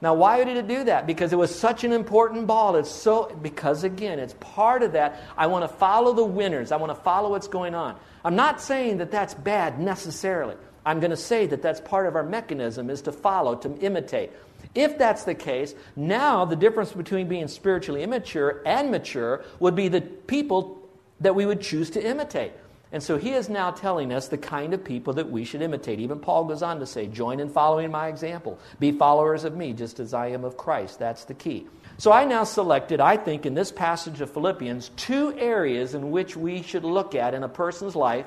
Now, 0.00 0.14
why 0.14 0.44
did 0.44 0.56
it 0.56 0.68
do 0.68 0.84
that? 0.84 1.06
Because 1.06 1.32
it 1.32 1.36
was 1.36 1.54
such 1.54 1.84
an 1.84 1.92
important 1.92 2.46
ball. 2.46 2.76
It's 2.76 2.90
so, 2.90 3.36
because 3.42 3.82
again, 3.82 4.18
it's 4.18 4.34
part 4.38 4.82
of 4.82 4.92
that. 4.92 5.20
I 5.36 5.48
want 5.48 5.68
to 5.68 5.76
follow 5.76 6.12
the 6.14 6.24
winners, 6.24 6.72
I 6.72 6.76
want 6.76 6.90
to 6.90 7.02
follow 7.02 7.30
what's 7.30 7.48
going 7.48 7.74
on. 7.74 7.96
I'm 8.24 8.36
not 8.36 8.60
saying 8.60 8.98
that 8.98 9.10
that's 9.10 9.34
bad 9.34 9.80
necessarily. 9.80 10.56
I'm 10.86 11.00
going 11.00 11.10
to 11.10 11.16
say 11.16 11.46
that 11.46 11.62
that's 11.62 11.80
part 11.80 12.06
of 12.06 12.16
our 12.16 12.22
mechanism 12.22 12.88
is 12.90 13.02
to 13.02 13.12
follow, 13.12 13.56
to 13.56 13.76
imitate. 13.78 14.30
If 14.74 14.98
that's 14.98 15.24
the 15.24 15.34
case, 15.34 15.74
now 15.96 16.44
the 16.44 16.56
difference 16.56 16.92
between 16.92 17.28
being 17.28 17.48
spiritually 17.48 18.02
immature 18.02 18.62
and 18.64 18.90
mature 18.90 19.44
would 19.60 19.74
be 19.74 19.88
the 19.88 20.00
people 20.00 20.77
that 21.20 21.34
we 21.34 21.46
would 21.46 21.60
choose 21.60 21.90
to 21.90 22.04
imitate. 22.04 22.52
And 22.90 23.02
so 23.02 23.18
he 23.18 23.32
is 23.32 23.50
now 23.50 23.70
telling 23.70 24.12
us 24.12 24.28
the 24.28 24.38
kind 24.38 24.72
of 24.72 24.82
people 24.82 25.12
that 25.14 25.30
we 25.30 25.44
should 25.44 25.60
imitate. 25.60 26.00
Even 26.00 26.20
Paul 26.20 26.44
goes 26.44 26.62
on 26.62 26.80
to 26.80 26.86
say, 26.86 27.06
Join 27.06 27.38
in 27.38 27.50
following 27.50 27.90
my 27.90 28.08
example. 28.08 28.58
Be 28.80 28.92
followers 28.92 29.44
of 29.44 29.54
me, 29.54 29.74
just 29.74 30.00
as 30.00 30.14
I 30.14 30.28
am 30.28 30.44
of 30.44 30.56
Christ. 30.56 30.98
That's 30.98 31.24
the 31.24 31.34
key. 31.34 31.66
So 31.98 32.12
I 32.12 32.24
now 32.24 32.44
selected, 32.44 33.00
I 33.00 33.16
think, 33.16 33.44
in 33.44 33.54
this 33.54 33.72
passage 33.72 34.20
of 34.20 34.32
Philippians, 34.32 34.90
two 34.96 35.34
areas 35.36 35.94
in 35.94 36.10
which 36.10 36.36
we 36.36 36.62
should 36.62 36.84
look 36.84 37.14
at 37.14 37.34
in 37.34 37.42
a 37.42 37.48
person's 37.48 37.96
life 37.96 38.26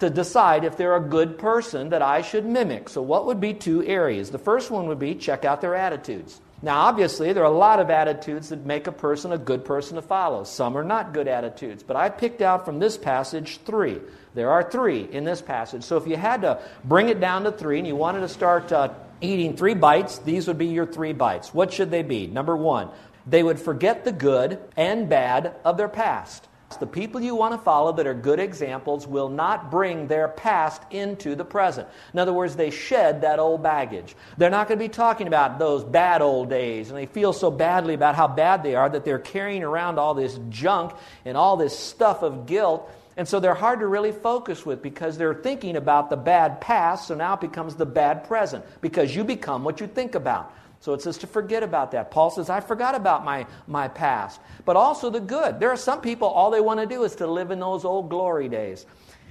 to 0.00 0.10
decide 0.10 0.64
if 0.64 0.76
they're 0.76 0.96
a 0.96 1.00
good 1.00 1.38
person 1.38 1.90
that 1.90 2.02
I 2.02 2.22
should 2.22 2.46
mimic. 2.46 2.88
So, 2.88 3.02
what 3.02 3.26
would 3.26 3.40
be 3.40 3.54
two 3.54 3.84
areas? 3.84 4.30
The 4.30 4.38
first 4.38 4.70
one 4.70 4.88
would 4.88 4.98
be 4.98 5.14
check 5.14 5.44
out 5.44 5.60
their 5.60 5.76
attitudes. 5.76 6.40
Now, 6.62 6.80
obviously, 6.82 7.32
there 7.32 7.42
are 7.42 7.52
a 7.52 7.56
lot 7.56 7.80
of 7.80 7.88
attitudes 7.88 8.50
that 8.50 8.66
make 8.66 8.86
a 8.86 8.92
person 8.92 9.32
a 9.32 9.38
good 9.38 9.64
person 9.64 9.96
to 9.96 10.02
follow. 10.02 10.44
Some 10.44 10.76
are 10.76 10.84
not 10.84 11.14
good 11.14 11.26
attitudes, 11.26 11.82
but 11.82 11.96
I 11.96 12.10
picked 12.10 12.42
out 12.42 12.66
from 12.66 12.78
this 12.78 12.98
passage 12.98 13.60
three. 13.64 13.98
There 14.34 14.50
are 14.50 14.62
three 14.70 15.08
in 15.10 15.24
this 15.24 15.40
passage. 15.40 15.84
So 15.84 15.96
if 15.96 16.06
you 16.06 16.16
had 16.16 16.42
to 16.42 16.60
bring 16.84 17.08
it 17.08 17.18
down 17.18 17.44
to 17.44 17.52
three 17.52 17.78
and 17.78 17.86
you 17.86 17.96
wanted 17.96 18.20
to 18.20 18.28
start 18.28 18.70
uh, 18.72 18.90
eating 19.22 19.56
three 19.56 19.72
bites, 19.74 20.18
these 20.18 20.48
would 20.48 20.58
be 20.58 20.66
your 20.66 20.86
three 20.86 21.14
bites. 21.14 21.54
What 21.54 21.72
should 21.72 21.90
they 21.90 22.02
be? 22.02 22.26
Number 22.26 22.54
one, 22.54 22.90
They 23.26 23.42
would 23.42 23.60
forget 23.60 24.04
the 24.04 24.12
good 24.12 24.58
and 24.76 25.08
bad 25.08 25.54
of 25.64 25.76
their 25.76 25.88
past. 25.88 26.48
The 26.78 26.86
people 26.86 27.20
you 27.20 27.34
want 27.34 27.52
to 27.52 27.58
follow 27.58 27.92
that 27.92 28.06
are 28.06 28.14
good 28.14 28.38
examples 28.38 29.06
will 29.06 29.28
not 29.28 29.70
bring 29.70 30.06
their 30.06 30.28
past 30.28 30.80
into 30.90 31.34
the 31.34 31.44
present. 31.44 31.88
In 32.12 32.18
other 32.20 32.32
words, 32.32 32.54
they 32.54 32.70
shed 32.70 33.22
that 33.22 33.38
old 33.38 33.62
baggage. 33.62 34.14
They're 34.38 34.50
not 34.50 34.68
going 34.68 34.78
to 34.78 34.84
be 34.84 34.88
talking 34.88 35.26
about 35.26 35.58
those 35.58 35.82
bad 35.82 36.22
old 36.22 36.48
days, 36.48 36.88
and 36.88 36.96
they 36.96 37.06
feel 37.06 37.32
so 37.32 37.50
badly 37.50 37.94
about 37.94 38.14
how 38.14 38.28
bad 38.28 38.62
they 38.62 38.76
are 38.76 38.88
that 38.88 39.04
they're 39.04 39.18
carrying 39.18 39.64
around 39.64 39.98
all 39.98 40.14
this 40.14 40.38
junk 40.48 40.92
and 41.24 41.36
all 41.36 41.56
this 41.56 41.76
stuff 41.76 42.22
of 42.22 42.46
guilt. 42.46 42.88
And 43.16 43.28
so 43.28 43.40
they're 43.40 43.52
hard 43.52 43.80
to 43.80 43.86
really 43.86 44.12
focus 44.12 44.64
with 44.64 44.80
because 44.80 45.18
they're 45.18 45.34
thinking 45.34 45.76
about 45.76 46.08
the 46.08 46.16
bad 46.16 46.60
past, 46.60 47.08
so 47.08 47.14
now 47.14 47.34
it 47.34 47.40
becomes 47.40 47.74
the 47.74 47.84
bad 47.84 48.24
present 48.24 48.64
because 48.80 49.14
you 49.14 49.24
become 49.24 49.64
what 49.64 49.80
you 49.80 49.88
think 49.88 50.14
about. 50.14 50.54
So 50.80 50.94
it 50.94 51.02
says 51.02 51.18
to 51.18 51.26
forget 51.26 51.62
about 51.62 51.90
that. 51.90 52.10
Paul 52.10 52.30
says, 52.30 52.48
I 52.48 52.60
forgot 52.60 52.94
about 52.94 53.22
my, 53.22 53.46
my 53.66 53.86
past. 53.86 54.40
But 54.64 54.76
also 54.76 55.10
the 55.10 55.20
good. 55.20 55.60
There 55.60 55.68
are 55.70 55.76
some 55.76 56.00
people, 56.00 56.26
all 56.26 56.50
they 56.50 56.60
want 56.60 56.80
to 56.80 56.86
do 56.86 57.04
is 57.04 57.14
to 57.16 57.26
live 57.26 57.50
in 57.50 57.60
those 57.60 57.84
old 57.84 58.08
glory 58.08 58.48
days. 58.48 58.86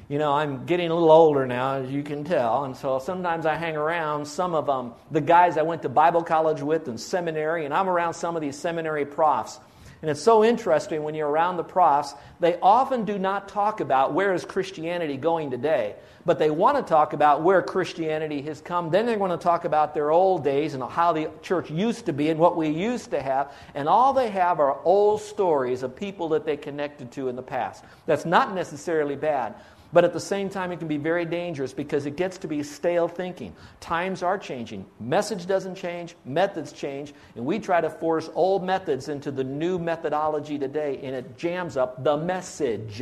You 0.10 0.18
know, 0.18 0.32
I'm 0.32 0.66
getting 0.66 0.90
a 0.90 0.94
little 0.94 1.12
older 1.12 1.46
now, 1.46 1.76
as 1.76 1.92
you 1.92 2.02
can 2.02 2.24
tell, 2.24 2.64
and 2.64 2.76
so 2.76 2.98
sometimes 2.98 3.46
I 3.46 3.54
hang 3.56 3.76
around 3.76 4.26
some 4.26 4.56
of 4.56 4.68
um, 4.68 4.96
the 5.12 5.22
guys 5.22 5.56
I 5.56 5.62
went 5.62 5.84
to 5.84 5.90
Bible 5.90 6.24
college 6.24 6.62
with 6.62 6.88
and 6.88 7.00
seminary, 7.00 7.66
and 7.66 7.74
I'm 7.74 7.88
around 7.88 8.16
some 8.16 8.36
of 8.36 8.42
these 8.42 8.58
seminary 8.58 9.06
profs. 9.06 9.60
And 10.02 10.10
it's 10.10 10.22
so 10.22 10.46
interesting 10.46 11.04
when 11.04 11.14
you're 11.14 11.28
around 11.28 11.58
the 11.58 11.64
profs, 11.64 12.14
they 12.40 12.58
often 12.62 13.04
do 13.04 13.20
not 13.20 13.50
talk 13.50 13.82
about 13.82 14.14
where 14.14 14.34
is 14.34 14.46
Christianity 14.46 15.18
going 15.18 15.52
today, 15.52 15.96
but 16.26 16.40
they 16.40 16.50
want 16.50 16.78
to 16.78 16.84
talk 16.84 17.12
about 17.12 17.44
where 17.44 17.62
Christianity 17.62 18.42
has 18.44 18.62
come. 18.62 18.92
Then 18.92 19.06
they're 19.06 19.18
going 19.18 19.32
to 19.32 19.38
talk 19.38 19.66
about 19.66 19.94
their 19.94 20.10
old 20.10 20.44
days 20.44 20.74
and 20.74 20.82
how 20.84 21.12
the 21.12 21.30
church 21.42 21.70
used 21.70 22.06
to 22.06 22.14
be 22.14 22.30
and 22.30 22.40
what 22.40 22.56
we 22.56 22.70
used 22.70 23.12
to 23.12 23.22
have. 23.22 23.52
And 23.76 23.90
all 23.90 24.14
they 24.14 24.30
have 24.30 24.62
are 24.62 24.80
old 24.86 25.22
stories 25.22 25.84
of 25.84 25.98
people 25.98 26.30
that 26.30 26.46
they 26.46 26.56
connected 26.56 27.12
to 27.14 27.28
in 27.28 27.36
the 27.36 27.44
past. 27.44 27.84
That's 28.06 28.26
not 28.26 28.56
necessarily 28.56 29.18
bad. 29.18 29.56
But 29.92 30.04
at 30.04 30.14
the 30.14 30.20
same 30.20 30.50
time, 30.50 30.72
it 30.72 30.78
can 30.78 30.88
be 30.88 30.98
very 30.98 31.26
dangerous 31.26 31.74
because 31.74 32.06
it 32.06 32.16
gets 32.16 32.38
to 32.40 32.48
be 32.48 32.62
stale 32.62 33.08
thinking. 33.08 33.56
Times 33.80 34.22
are 34.22 34.38
changing. 34.38 34.86
Message 35.00 35.48
doesn't 35.48 35.74
change, 35.74 36.16
methods 36.26 36.72
change, 36.72 37.14
and 37.36 37.44
we 37.44 37.58
try 37.58 37.82
to 37.82 37.90
force 37.90 38.30
old 38.36 38.64
methods 38.64 39.10
into 39.10 39.32
the 39.32 39.44
new 39.44 39.80
methodology 39.80 40.60
today, 40.60 41.00
and 41.02 41.16
it 41.16 41.38
jams 41.38 41.76
up 41.76 42.04
the 42.04 42.16
message. 42.16 43.02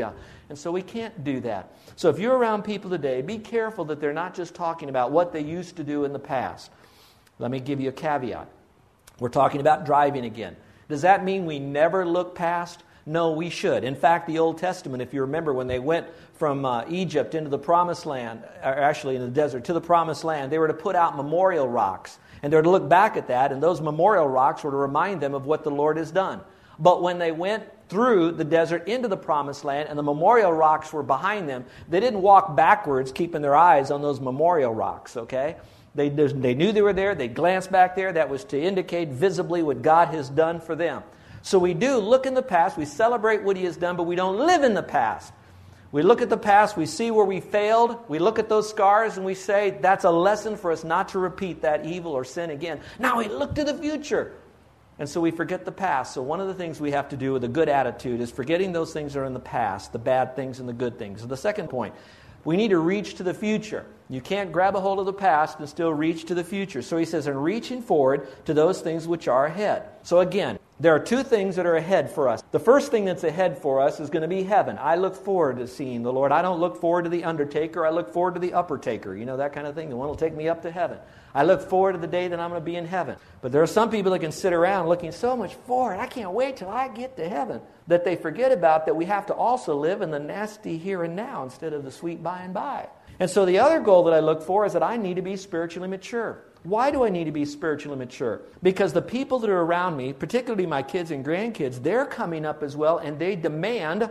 And 0.49 0.57
so 0.57 0.71
we 0.71 0.81
can't 0.81 1.25
do 1.25 1.41
that. 1.41 1.73
So 1.97 2.09
if 2.09 2.19
you're 2.19 2.37
around 2.37 2.63
people 2.63 2.89
today, 2.89 3.21
be 3.21 3.37
careful 3.37 3.83
that 3.85 3.99
they're 3.99 4.13
not 4.13 4.33
just 4.33 4.55
talking 4.55 4.87
about 4.87 5.11
what 5.11 5.33
they 5.33 5.41
used 5.41 5.75
to 5.75 5.83
do 5.83 6.05
in 6.05 6.13
the 6.13 6.19
past. 6.19 6.71
Let 7.37 7.51
me 7.51 7.59
give 7.59 7.81
you 7.81 7.89
a 7.89 7.93
caveat. 7.93 8.47
We're 9.19 9.27
talking 9.27 9.59
about 9.59 9.85
driving 9.85 10.23
again. 10.23 10.55
Does 10.87 11.01
that 11.01 11.25
mean 11.25 11.45
we 11.45 11.59
never 11.59 12.05
look 12.05 12.33
past? 12.33 12.83
No, 13.07 13.31
we 13.31 13.49
should. 13.49 13.85
In 13.85 13.95
fact, 13.95 14.27
the 14.27 14.39
Old 14.39 14.57
Testament, 14.57 15.01
if 15.01 15.13
you 15.13 15.21
remember, 15.21 15.53
when 15.53 15.67
they 15.67 15.79
went 15.79 16.07
from 16.33 16.65
uh, 16.65 16.83
Egypt 16.89 17.35
into 17.35 17.49
the 17.49 17.57
promised 17.57 18.05
land, 18.05 18.43
or 18.61 18.77
actually 18.77 19.15
in 19.15 19.21
the 19.21 19.29
desert 19.29 19.63
to 19.63 19.73
the 19.73 19.79
promised 19.79 20.25
land, 20.25 20.51
they 20.51 20.59
were 20.59 20.67
to 20.67 20.73
put 20.73 20.93
out 20.93 21.15
memorial 21.15 21.69
rocks. 21.69 22.19
And 22.43 22.51
they 22.51 22.57
were 22.57 22.63
to 22.63 22.69
look 22.69 22.89
back 22.89 23.15
at 23.15 23.29
that, 23.29 23.53
and 23.53 23.63
those 23.63 23.79
memorial 23.79 24.27
rocks 24.27 24.61
were 24.61 24.71
to 24.71 24.77
remind 24.77 25.21
them 25.21 25.33
of 25.33 25.45
what 25.45 25.63
the 25.63 25.71
Lord 25.71 25.95
has 25.95 26.11
done. 26.11 26.41
But 26.79 27.01
when 27.01 27.17
they 27.17 27.31
went 27.31 27.63
through 27.87 28.31
the 28.31 28.43
desert 28.43 28.89
into 28.89 29.07
the 29.07 29.15
promised 29.15 29.63
land 29.63 29.87
and 29.87 29.97
the 29.97 30.03
memorial 30.03 30.51
rocks 30.51 30.91
were 30.91 31.01
behind 31.01 31.47
them, 31.47 31.63
they 31.87 32.01
didn't 32.01 32.21
walk 32.21 32.57
backwards, 32.57 33.13
keeping 33.13 33.41
their 33.41 33.55
eyes 33.55 33.89
on 33.89 34.01
those 34.01 34.19
memorial 34.19 34.75
rocks, 34.75 35.15
okay? 35.15 35.55
They, 35.95 36.09
they 36.09 36.53
knew 36.53 36.73
they 36.73 36.81
were 36.81 36.91
there, 36.91 37.15
they 37.15 37.29
glanced 37.29 37.71
back 37.71 37.95
there. 37.95 38.11
That 38.11 38.29
was 38.29 38.43
to 38.45 38.61
indicate 38.61 39.07
visibly 39.07 39.63
what 39.63 39.81
God 39.81 40.09
has 40.09 40.29
done 40.29 40.59
for 40.59 40.75
them. 40.75 41.03
So 41.47 41.59
we 41.59 41.73
do 41.73 41.99
look 41.99 42.25
in 42.25 42.33
the 42.33 42.43
past, 42.43 42.77
we 42.77 42.83
celebrate 42.83 43.41
what 43.41 43.55
He 43.55 43.63
has 43.63 43.77
done, 43.77 43.95
but 43.95 44.03
we 44.03 44.17
don't 44.17 44.37
live 44.37 44.63
in 44.63 44.73
the 44.73 44.83
past. 44.83 45.31
We 45.93 46.01
look 46.01 46.21
at 46.21 46.27
the 46.27 46.35
past, 46.35 46.75
we 46.75 46.85
see 46.85 47.09
where 47.09 47.23
we 47.23 47.39
failed, 47.39 47.97
we 48.09 48.19
look 48.19 48.37
at 48.37 48.49
those 48.49 48.69
scars, 48.69 49.15
and 49.15 49.25
we 49.25 49.33
say, 49.33 49.77
that's 49.81 50.03
a 50.03 50.11
lesson 50.11 50.57
for 50.57 50.73
us 50.73 50.83
not 50.83 51.07
to 51.09 51.19
repeat 51.19 51.61
that 51.61 51.85
evil 51.85 52.11
or 52.11 52.25
sin 52.25 52.49
again. 52.49 52.81
Now 52.99 53.17
we 53.17 53.29
look 53.29 53.55
to 53.55 53.63
the 53.63 53.73
future. 53.73 54.33
And 54.99 55.07
so 55.07 55.21
we 55.21 55.31
forget 55.31 55.63
the 55.63 55.71
past. 55.71 56.13
So, 56.13 56.21
one 56.21 56.41
of 56.41 56.47
the 56.47 56.53
things 56.53 56.81
we 56.81 56.91
have 56.91 57.07
to 57.09 57.15
do 57.15 57.31
with 57.31 57.45
a 57.45 57.47
good 57.47 57.69
attitude 57.69 58.19
is 58.19 58.29
forgetting 58.29 58.73
those 58.73 58.91
things 58.91 59.13
that 59.13 59.21
are 59.21 59.25
in 59.25 59.33
the 59.33 59.39
past, 59.39 59.93
the 59.93 59.99
bad 59.99 60.35
things 60.35 60.59
and 60.59 60.67
the 60.67 60.73
good 60.73 60.99
things. 60.99 61.25
The 61.25 61.37
second 61.37 61.69
point, 61.69 61.95
we 62.43 62.57
need 62.57 62.71
to 62.71 62.79
reach 62.79 63.15
to 63.15 63.23
the 63.23 63.33
future. 63.33 63.85
You 64.09 64.19
can't 64.19 64.51
grab 64.51 64.75
a 64.75 64.81
hold 64.81 64.99
of 64.99 65.05
the 65.05 65.13
past 65.13 65.59
and 65.59 65.69
still 65.69 65.93
reach 65.93 66.25
to 66.25 66.35
the 66.35 66.43
future. 66.43 66.81
So 66.81 66.97
he 66.97 67.05
says, 67.05 67.25
and 67.25 67.41
reaching 67.41 67.81
forward 67.81 68.27
to 68.47 68.53
those 68.53 68.81
things 68.81 69.07
which 69.07 69.29
are 69.29 69.45
ahead. 69.45 69.83
So 70.03 70.19
again, 70.19 70.59
there 70.79 70.93
are 70.93 70.99
two 70.99 71.23
things 71.23 71.55
that 71.55 71.65
are 71.65 71.75
ahead 71.75 72.11
for 72.11 72.29
us. 72.29 72.43
The 72.51 72.59
first 72.59 72.91
thing 72.91 73.05
that's 73.05 73.23
ahead 73.23 73.57
for 73.63 73.81
us 73.81 73.99
is 73.99 74.11
going 74.11 74.21
to 74.21 74.27
be 74.27 74.43
heaven. 74.43 74.77
I 74.79 74.95
look 74.95 75.15
forward 75.15 75.57
to 75.57 75.67
seeing 75.67 76.03
the 76.03 76.13
Lord. 76.13 76.31
I 76.31 76.43
don't 76.43 76.59
look 76.59 76.79
forward 76.79 77.05
to 77.05 77.09
the 77.09 77.23
undertaker. 77.23 77.83
I 77.83 77.89
look 77.89 78.13
forward 78.13 78.35
to 78.35 78.39
the 78.39 78.53
upper 78.53 78.77
taker. 78.77 79.15
You 79.15 79.25
know, 79.25 79.37
that 79.37 79.53
kind 79.53 79.65
of 79.65 79.73
thing. 79.73 79.89
The 79.89 79.95
one 79.95 80.07
will 80.07 80.15
take 80.15 80.35
me 80.35 80.47
up 80.47 80.61
to 80.61 80.71
heaven. 80.71 80.99
I 81.33 81.43
look 81.43 81.61
forward 81.67 81.93
to 81.93 81.97
the 81.97 82.07
day 82.07 82.27
that 82.27 82.39
I'm 82.39 82.51
going 82.51 82.61
to 82.61 82.65
be 82.65 82.75
in 82.75 82.85
heaven. 82.85 83.15
But 83.41 83.51
there 83.51 83.63
are 83.63 83.67
some 83.67 83.89
people 83.89 84.11
that 84.11 84.19
can 84.19 84.31
sit 84.31 84.53
around 84.53 84.87
looking 84.87 85.11
so 85.11 85.35
much 85.35 85.55
forward. 85.55 85.95
I 85.99 86.05
can't 86.05 86.31
wait 86.31 86.57
till 86.57 86.69
I 86.69 86.89
get 86.89 87.17
to 87.17 87.27
heaven. 87.27 87.59
That 87.87 88.03
they 88.03 88.15
forget 88.15 88.51
about 88.51 88.85
that 88.85 88.95
we 88.95 89.05
have 89.05 89.25
to 89.27 89.33
also 89.33 89.75
live 89.75 90.03
in 90.03 90.11
the 90.11 90.19
nasty 90.19 90.77
here 90.77 91.03
and 91.03 91.15
now 91.15 91.43
instead 91.43 91.73
of 91.73 91.85
the 91.85 91.91
sweet 91.91 92.21
by 92.21 92.41
and 92.41 92.53
by. 92.53 92.87
And 93.19 93.29
so 93.31 93.45
the 93.45 93.59
other 93.59 93.79
goal 93.79 94.03
that 94.03 94.13
I 94.13 94.19
look 94.19 94.43
for 94.43 94.65
is 94.65 94.73
that 94.73 94.83
I 94.83 94.97
need 94.97 95.15
to 95.15 95.23
be 95.23 95.37
spiritually 95.37 95.87
mature. 95.87 96.43
Why 96.67 96.91
do 96.91 97.05
I 97.05 97.09
need 97.09 97.23
to 97.25 97.31
be 97.31 97.45
spiritually 97.45 97.97
mature? 97.97 98.41
Because 98.61 98.91
the 98.91 99.01
people 99.01 99.39
that 99.39 99.49
are 99.49 99.61
around 99.61 99.95
me, 99.95 100.11
particularly 100.11 100.65
my 100.65 100.83
kids 100.83 101.11
and 101.11 101.25
grandkids, 101.25 101.81
they're 101.81 102.05
coming 102.05 102.45
up 102.45 102.61
as 102.61 102.75
well 102.75 102.97
and 102.97 103.17
they 103.17 103.37
demand 103.37 104.09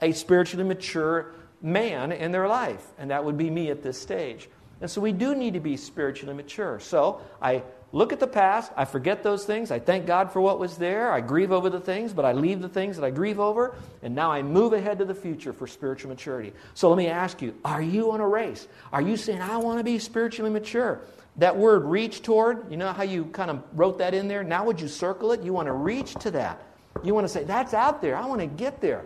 a 0.00 0.12
spiritually 0.12 0.64
mature 0.64 1.34
man 1.60 2.10
in 2.10 2.32
their 2.32 2.48
life. 2.48 2.86
And 2.96 3.10
that 3.10 3.22
would 3.22 3.36
be 3.36 3.50
me 3.50 3.70
at 3.70 3.82
this 3.82 4.00
stage. 4.00 4.48
And 4.80 4.90
so 4.90 5.02
we 5.02 5.12
do 5.12 5.34
need 5.34 5.52
to 5.54 5.60
be 5.60 5.76
spiritually 5.76 6.34
mature. 6.34 6.80
So 6.80 7.20
I 7.42 7.62
look 7.92 8.14
at 8.14 8.18
the 8.20 8.26
past, 8.26 8.72
I 8.76 8.86
forget 8.86 9.22
those 9.22 9.44
things, 9.44 9.70
I 9.70 9.78
thank 9.78 10.06
God 10.06 10.32
for 10.32 10.40
what 10.40 10.58
was 10.58 10.78
there, 10.78 11.12
I 11.12 11.20
grieve 11.20 11.52
over 11.52 11.68
the 11.68 11.80
things, 11.80 12.14
but 12.14 12.24
I 12.24 12.32
leave 12.32 12.62
the 12.62 12.68
things 12.68 12.96
that 12.96 13.04
I 13.04 13.10
grieve 13.10 13.38
over, 13.38 13.76
and 14.02 14.14
now 14.14 14.32
I 14.32 14.42
move 14.42 14.72
ahead 14.72 14.98
to 14.98 15.04
the 15.04 15.14
future 15.14 15.52
for 15.52 15.66
spiritual 15.66 16.08
maturity. 16.08 16.54
So 16.72 16.88
let 16.88 16.96
me 16.96 17.08
ask 17.08 17.40
you 17.40 17.54
are 17.62 17.82
you 17.82 18.10
on 18.10 18.20
a 18.20 18.26
race? 18.26 18.66
Are 18.90 19.02
you 19.02 19.16
saying, 19.16 19.42
I 19.42 19.58
want 19.58 19.78
to 19.78 19.84
be 19.84 19.98
spiritually 19.98 20.50
mature? 20.50 21.02
That 21.36 21.56
word 21.56 21.84
reach 21.84 22.22
toward, 22.22 22.70
you 22.70 22.76
know 22.76 22.92
how 22.92 23.02
you 23.02 23.24
kind 23.26 23.50
of 23.50 23.62
wrote 23.72 23.98
that 23.98 24.14
in 24.14 24.28
there? 24.28 24.44
Now 24.44 24.64
would 24.64 24.80
you 24.80 24.88
circle 24.88 25.32
it? 25.32 25.42
You 25.42 25.52
want 25.52 25.66
to 25.66 25.72
reach 25.72 26.14
to 26.16 26.30
that. 26.32 26.62
You 27.02 27.12
want 27.12 27.24
to 27.24 27.28
say, 27.28 27.42
that's 27.42 27.74
out 27.74 28.00
there. 28.00 28.16
I 28.16 28.26
want 28.26 28.40
to 28.40 28.46
get 28.46 28.80
there. 28.80 29.04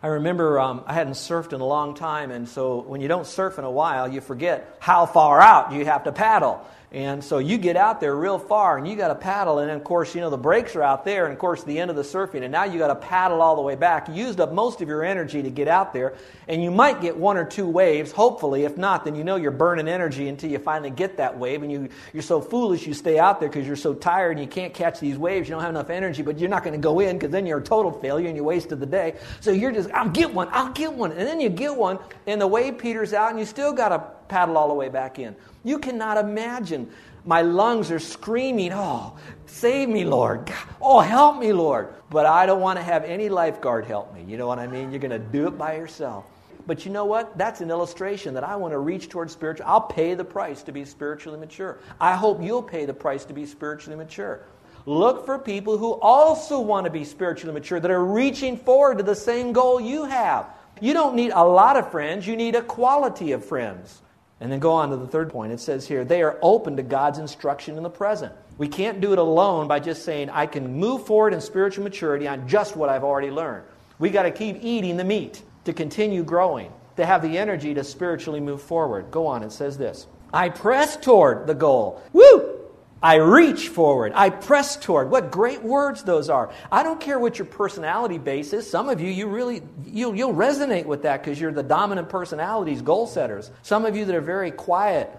I 0.00 0.06
remember 0.06 0.60
um, 0.60 0.84
I 0.86 0.94
hadn't 0.94 1.14
surfed 1.14 1.52
in 1.52 1.60
a 1.60 1.66
long 1.66 1.94
time, 1.94 2.30
and 2.30 2.48
so 2.48 2.82
when 2.82 3.00
you 3.00 3.08
don't 3.08 3.26
surf 3.26 3.58
in 3.58 3.64
a 3.64 3.70
while, 3.70 4.06
you 4.06 4.20
forget 4.20 4.76
how 4.78 5.06
far 5.06 5.40
out 5.40 5.72
you 5.72 5.84
have 5.86 6.04
to 6.04 6.12
paddle. 6.12 6.64
And 6.90 7.22
so 7.22 7.36
you 7.36 7.58
get 7.58 7.76
out 7.76 8.00
there 8.00 8.16
real 8.16 8.38
far 8.38 8.78
and 8.78 8.88
you 8.88 8.96
got 8.96 9.08
to 9.08 9.14
paddle. 9.14 9.58
And 9.58 9.70
of 9.70 9.84
course, 9.84 10.14
you 10.14 10.22
know, 10.22 10.30
the 10.30 10.38
breaks 10.38 10.74
are 10.74 10.82
out 10.82 11.04
there 11.04 11.26
and 11.26 11.34
of 11.34 11.38
course 11.38 11.62
the 11.62 11.78
end 11.78 11.90
of 11.90 11.96
the 11.96 12.02
surfing. 12.02 12.42
And 12.42 12.50
now 12.50 12.64
you 12.64 12.78
got 12.78 12.88
to 12.88 12.94
paddle 12.94 13.42
all 13.42 13.56
the 13.56 13.62
way 13.62 13.74
back. 13.74 14.08
You 14.08 14.14
used 14.14 14.40
up 14.40 14.52
most 14.54 14.80
of 14.80 14.88
your 14.88 15.04
energy 15.04 15.42
to 15.42 15.50
get 15.50 15.68
out 15.68 15.92
there. 15.92 16.14
And 16.46 16.62
you 16.62 16.70
might 16.70 17.02
get 17.02 17.14
one 17.14 17.36
or 17.36 17.44
two 17.44 17.66
waves, 17.66 18.10
hopefully. 18.10 18.64
If 18.64 18.78
not, 18.78 19.04
then 19.04 19.14
you 19.14 19.22
know 19.22 19.36
you're 19.36 19.50
burning 19.50 19.86
energy 19.86 20.28
until 20.28 20.50
you 20.50 20.58
finally 20.58 20.90
get 20.90 21.18
that 21.18 21.38
wave. 21.38 21.62
And 21.62 21.70
you, 21.70 21.90
you're 22.14 22.22
so 22.22 22.40
foolish 22.40 22.86
you 22.86 22.94
stay 22.94 23.18
out 23.18 23.38
there 23.38 23.50
because 23.50 23.66
you're 23.66 23.76
so 23.76 23.92
tired 23.92 24.32
and 24.32 24.40
you 24.40 24.46
can't 24.46 24.72
catch 24.72 24.98
these 24.98 25.18
waves. 25.18 25.46
You 25.46 25.56
don't 25.56 25.62
have 25.62 25.70
enough 25.70 25.90
energy, 25.90 26.22
but 26.22 26.38
you're 26.38 26.48
not 26.48 26.64
going 26.64 26.72
to 26.72 26.82
go 26.82 27.00
in 27.00 27.18
because 27.18 27.30
then 27.30 27.44
you're 27.44 27.58
a 27.58 27.62
total 27.62 27.92
failure 27.92 28.28
and 28.28 28.36
you 28.36 28.44
wasted 28.44 28.80
the 28.80 28.86
day. 28.86 29.16
So 29.40 29.50
you're 29.50 29.72
just, 29.72 29.90
I'll 29.90 30.08
get 30.08 30.32
one, 30.32 30.48
I'll 30.52 30.72
get 30.72 30.94
one. 30.94 31.12
And 31.12 31.20
then 31.20 31.38
you 31.38 31.50
get 31.50 31.76
one 31.76 31.98
and 32.26 32.40
the 32.40 32.46
wave 32.46 32.78
peters 32.78 33.12
out 33.12 33.30
and 33.30 33.38
you 33.38 33.44
still 33.44 33.74
got 33.74 33.90
to 33.90 34.17
paddle 34.28 34.56
all 34.56 34.68
the 34.68 34.74
way 34.74 34.88
back 34.88 35.18
in. 35.18 35.34
You 35.64 35.78
cannot 35.78 36.16
imagine. 36.18 36.90
My 37.24 37.42
lungs 37.42 37.90
are 37.90 37.98
screaming, 37.98 38.72
Oh, 38.72 39.16
save 39.46 39.88
me, 39.88 40.04
Lord. 40.04 40.52
Oh, 40.80 41.00
help 41.00 41.38
me, 41.38 41.52
Lord. 41.52 41.92
But 42.10 42.26
I 42.26 42.46
don't 42.46 42.60
want 42.60 42.78
to 42.78 42.82
have 42.82 43.04
any 43.04 43.28
lifeguard 43.28 43.84
help 43.84 44.14
me. 44.14 44.24
You 44.26 44.36
know 44.38 44.46
what 44.46 44.58
I 44.58 44.66
mean? 44.66 44.90
You're 44.90 45.00
going 45.00 45.10
to 45.10 45.18
do 45.18 45.46
it 45.46 45.58
by 45.58 45.76
yourself. 45.76 46.24
But 46.66 46.84
you 46.84 46.92
know 46.92 47.06
what? 47.06 47.36
That's 47.38 47.62
an 47.62 47.70
illustration 47.70 48.34
that 48.34 48.44
I 48.44 48.56
want 48.56 48.72
to 48.72 48.78
reach 48.78 49.08
towards 49.08 49.32
spiritual. 49.32 49.66
I'll 49.66 49.80
pay 49.80 50.14
the 50.14 50.24
price 50.24 50.62
to 50.64 50.72
be 50.72 50.84
spiritually 50.84 51.38
mature. 51.38 51.78
I 51.98 52.14
hope 52.14 52.42
you'll 52.42 52.62
pay 52.62 52.84
the 52.84 52.94
price 52.94 53.24
to 53.24 53.32
be 53.32 53.46
spiritually 53.46 53.96
mature. 53.96 54.42
Look 54.84 55.26
for 55.26 55.38
people 55.38 55.76
who 55.76 55.94
also 55.94 56.60
want 56.60 56.84
to 56.84 56.90
be 56.90 57.04
spiritually 57.04 57.52
mature, 57.52 57.80
that 57.80 57.90
are 57.90 58.04
reaching 58.04 58.56
forward 58.56 58.98
to 58.98 59.04
the 59.04 59.14
same 59.14 59.52
goal 59.52 59.80
you 59.80 60.04
have. 60.04 60.46
You 60.80 60.92
don't 60.92 61.14
need 61.14 61.32
a 61.34 61.44
lot 61.44 61.76
of 61.76 61.90
friends, 61.90 62.26
you 62.26 62.36
need 62.36 62.54
a 62.54 62.62
quality 62.62 63.32
of 63.32 63.44
friends. 63.44 64.00
And 64.40 64.52
then 64.52 64.60
go 64.60 64.72
on 64.72 64.90
to 64.90 64.96
the 64.96 65.06
third 65.06 65.30
point. 65.30 65.52
It 65.52 65.60
says 65.60 65.86
here, 65.86 66.04
they 66.04 66.22
are 66.22 66.38
open 66.42 66.76
to 66.76 66.82
God's 66.82 67.18
instruction 67.18 67.76
in 67.76 67.82
the 67.82 67.90
present. 67.90 68.32
We 68.56 68.68
can't 68.68 69.00
do 69.00 69.12
it 69.12 69.18
alone 69.18 69.66
by 69.68 69.80
just 69.80 70.04
saying, 70.04 70.30
I 70.30 70.46
can 70.46 70.76
move 70.76 71.06
forward 71.06 71.32
in 71.32 71.40
spiritual 71.40 71.84
maturity 71.84 72.28
on 72.28 72.48
just 72.48 72.76
what 72.76 72.88
I've 72.88 73.04
already 73.04 73.30
learned. 73.30 73.64
We 73.98 74.10
got 74.10 74.24
to 74.24 74.30
keep 74.30 74.58
eating 74.62 74.96
the 74.96 75.04
meat 75.04 75.42
to 75.64 75.72
continue 75.72 76.22
growing, 76.22 76.72
to 76.96 77.04
have 77.04 77.22
the 77.22 77.36
energy 77.36 77.74
to 77.74 77.82
spiritually 77.82 78.40
move 78.40 78.62
forward. 78.62 79.10
Go 79.10 79.26
on, 79.26 79.42
it 79.42 79.52
says 79.52 79.76
this 79.76 80.06
I 80.32 80.48
press 80.48 80.96
toward 80.96 81.46
the 81.46 81.54
goal. 81.54 82.02
Woo! 82.12 82.57
I 83.02 83.16
reach 83.16 83.68
forward. 83.68 84.12
I 84.14 84.30
press 84.30 84.76
toward. 84.76 85.10
What 85.10 85.30
great 85.30 85.62
words 85.62 86.02
those 86.02 86.28
are. 86.28 86.52
I 86.70 86.82
don't 86.82 87.00
care 87.00 87.18
what 87.18 87.38
your 87.38 87.46
personality 87.46 88.18
base 88.18 88.52
is. 88.52 88.68
Some 88.68 88.88
of 88.88 89.00
you, 89.00 89.10
you 89.10 89.28
really, 89.28 89.62
you'll, 89.86 90.16
you'll 90.16 90.34
resonate 90.34 90.84
with 90.84 91.02
that 91.02 91.22
because 91.22 91.40
you're 91.40 91.52
the 91.52 91.62
dominant 91.62 92.08
personalities, 92.08 92.82
goal 92.82 93.06
setters. 93.06 93.50
Some 93.62 93.84
of 93.84 93.96
you 93.96 94.04
that 94.04 94.14
are 94.14 94.20
very 94.20 94.50
quiet, 94.50 95.10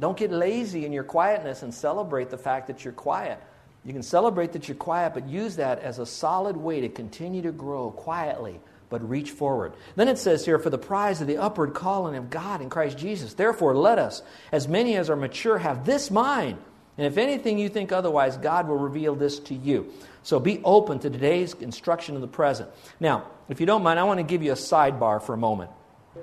don't 0.00 0.16
get 0.16 0.30
lazy 0.30 0.86
in 0.86 0.92
your 0.92 1.04
quietness 1.04 1.62
and 1.62 1.74
celebrate 1.74 2.30
the 2.30 2.38
fact 2.38 2.68
that 2.68 2.84
you're 2.84 2.94
quiet. 2.94 3.38
You 3.84 3.92
can 3.92 4.02
celebrate 4.02 4.52
that 4.52 4.66
you're 4.66 4.76
quiet, 4.76 5.12
but 5.12 5.28
use 5.28 5.56
that 5.56 5.80
as 5.80 5.98
a 5.98 6.06
solid 6.06 6.56
way 6.56 6.80
to 6.80 6.88
continue 6.88 7.42
to 7.42 7.52
grow 7.52 7.90
quietly 7.90 8.60
but 8.88 9.08
reach 9.08 9.32
forward. 9.32 9.72
Then 9.96 10.06
it 10.06 10.16
says 10.16 10.44
here, 10.44 10.60
for 10.60 10.70
the 10.70 10.78
prize 10.78 11.20
of 11.20 11.26
the 11.26 11.38
upward 11.38 11.74
calling 11.74 12.14
of 12.14 12.30
God 12.30 12.60
in 12.60 12.70
Christ 12.70 12.96
Jesus. 12.96 13.34
Therefore, 13.34 13.76
let 13.76 13.98
us, 13.98 14.22
as 14.52 14.68
many 14.68 14.96
as 14.96 15.10
are 15.10 15.16
mature, 15.16 15.58
have 15.58 15.84
this 15.84 16.08
mind 16.08 16.58
and 16.98 17.06
if 17.06 17.18
anything 17.18 17.58
you 17.58 17.68
think 17.68 17.92
otherwise, 17.92 18.36
God 18.36 18.68
will 18.68 18.78
reveal 18.78 19.14
this 19.14 19.38
to 19.40 19.54
you. 19.54 19.92
So 20.22 20.40
be 20.40 20.60
open 20.64 20.98
to 21.00 21.10
today's 21.10 21.54
instruction 21.54 22.14
of 22.14 22.20
the 22.20 22.28
present. 22.28 22.70
Now, 22.98 23.26
if 23.48 23.60
you 23.60 23.66
don't 23.66 23.82
mind, 23.82 24.00
I 24.00 24.04
want 24.04 24.18
to 24.18 24.24
give 24.24 24.42
you 24.42 24.52
a 24.52 24.56
sidebar 24.56 25.22
for 25.22 25.34
a 25.34 25.38
moment. 25.38 25.70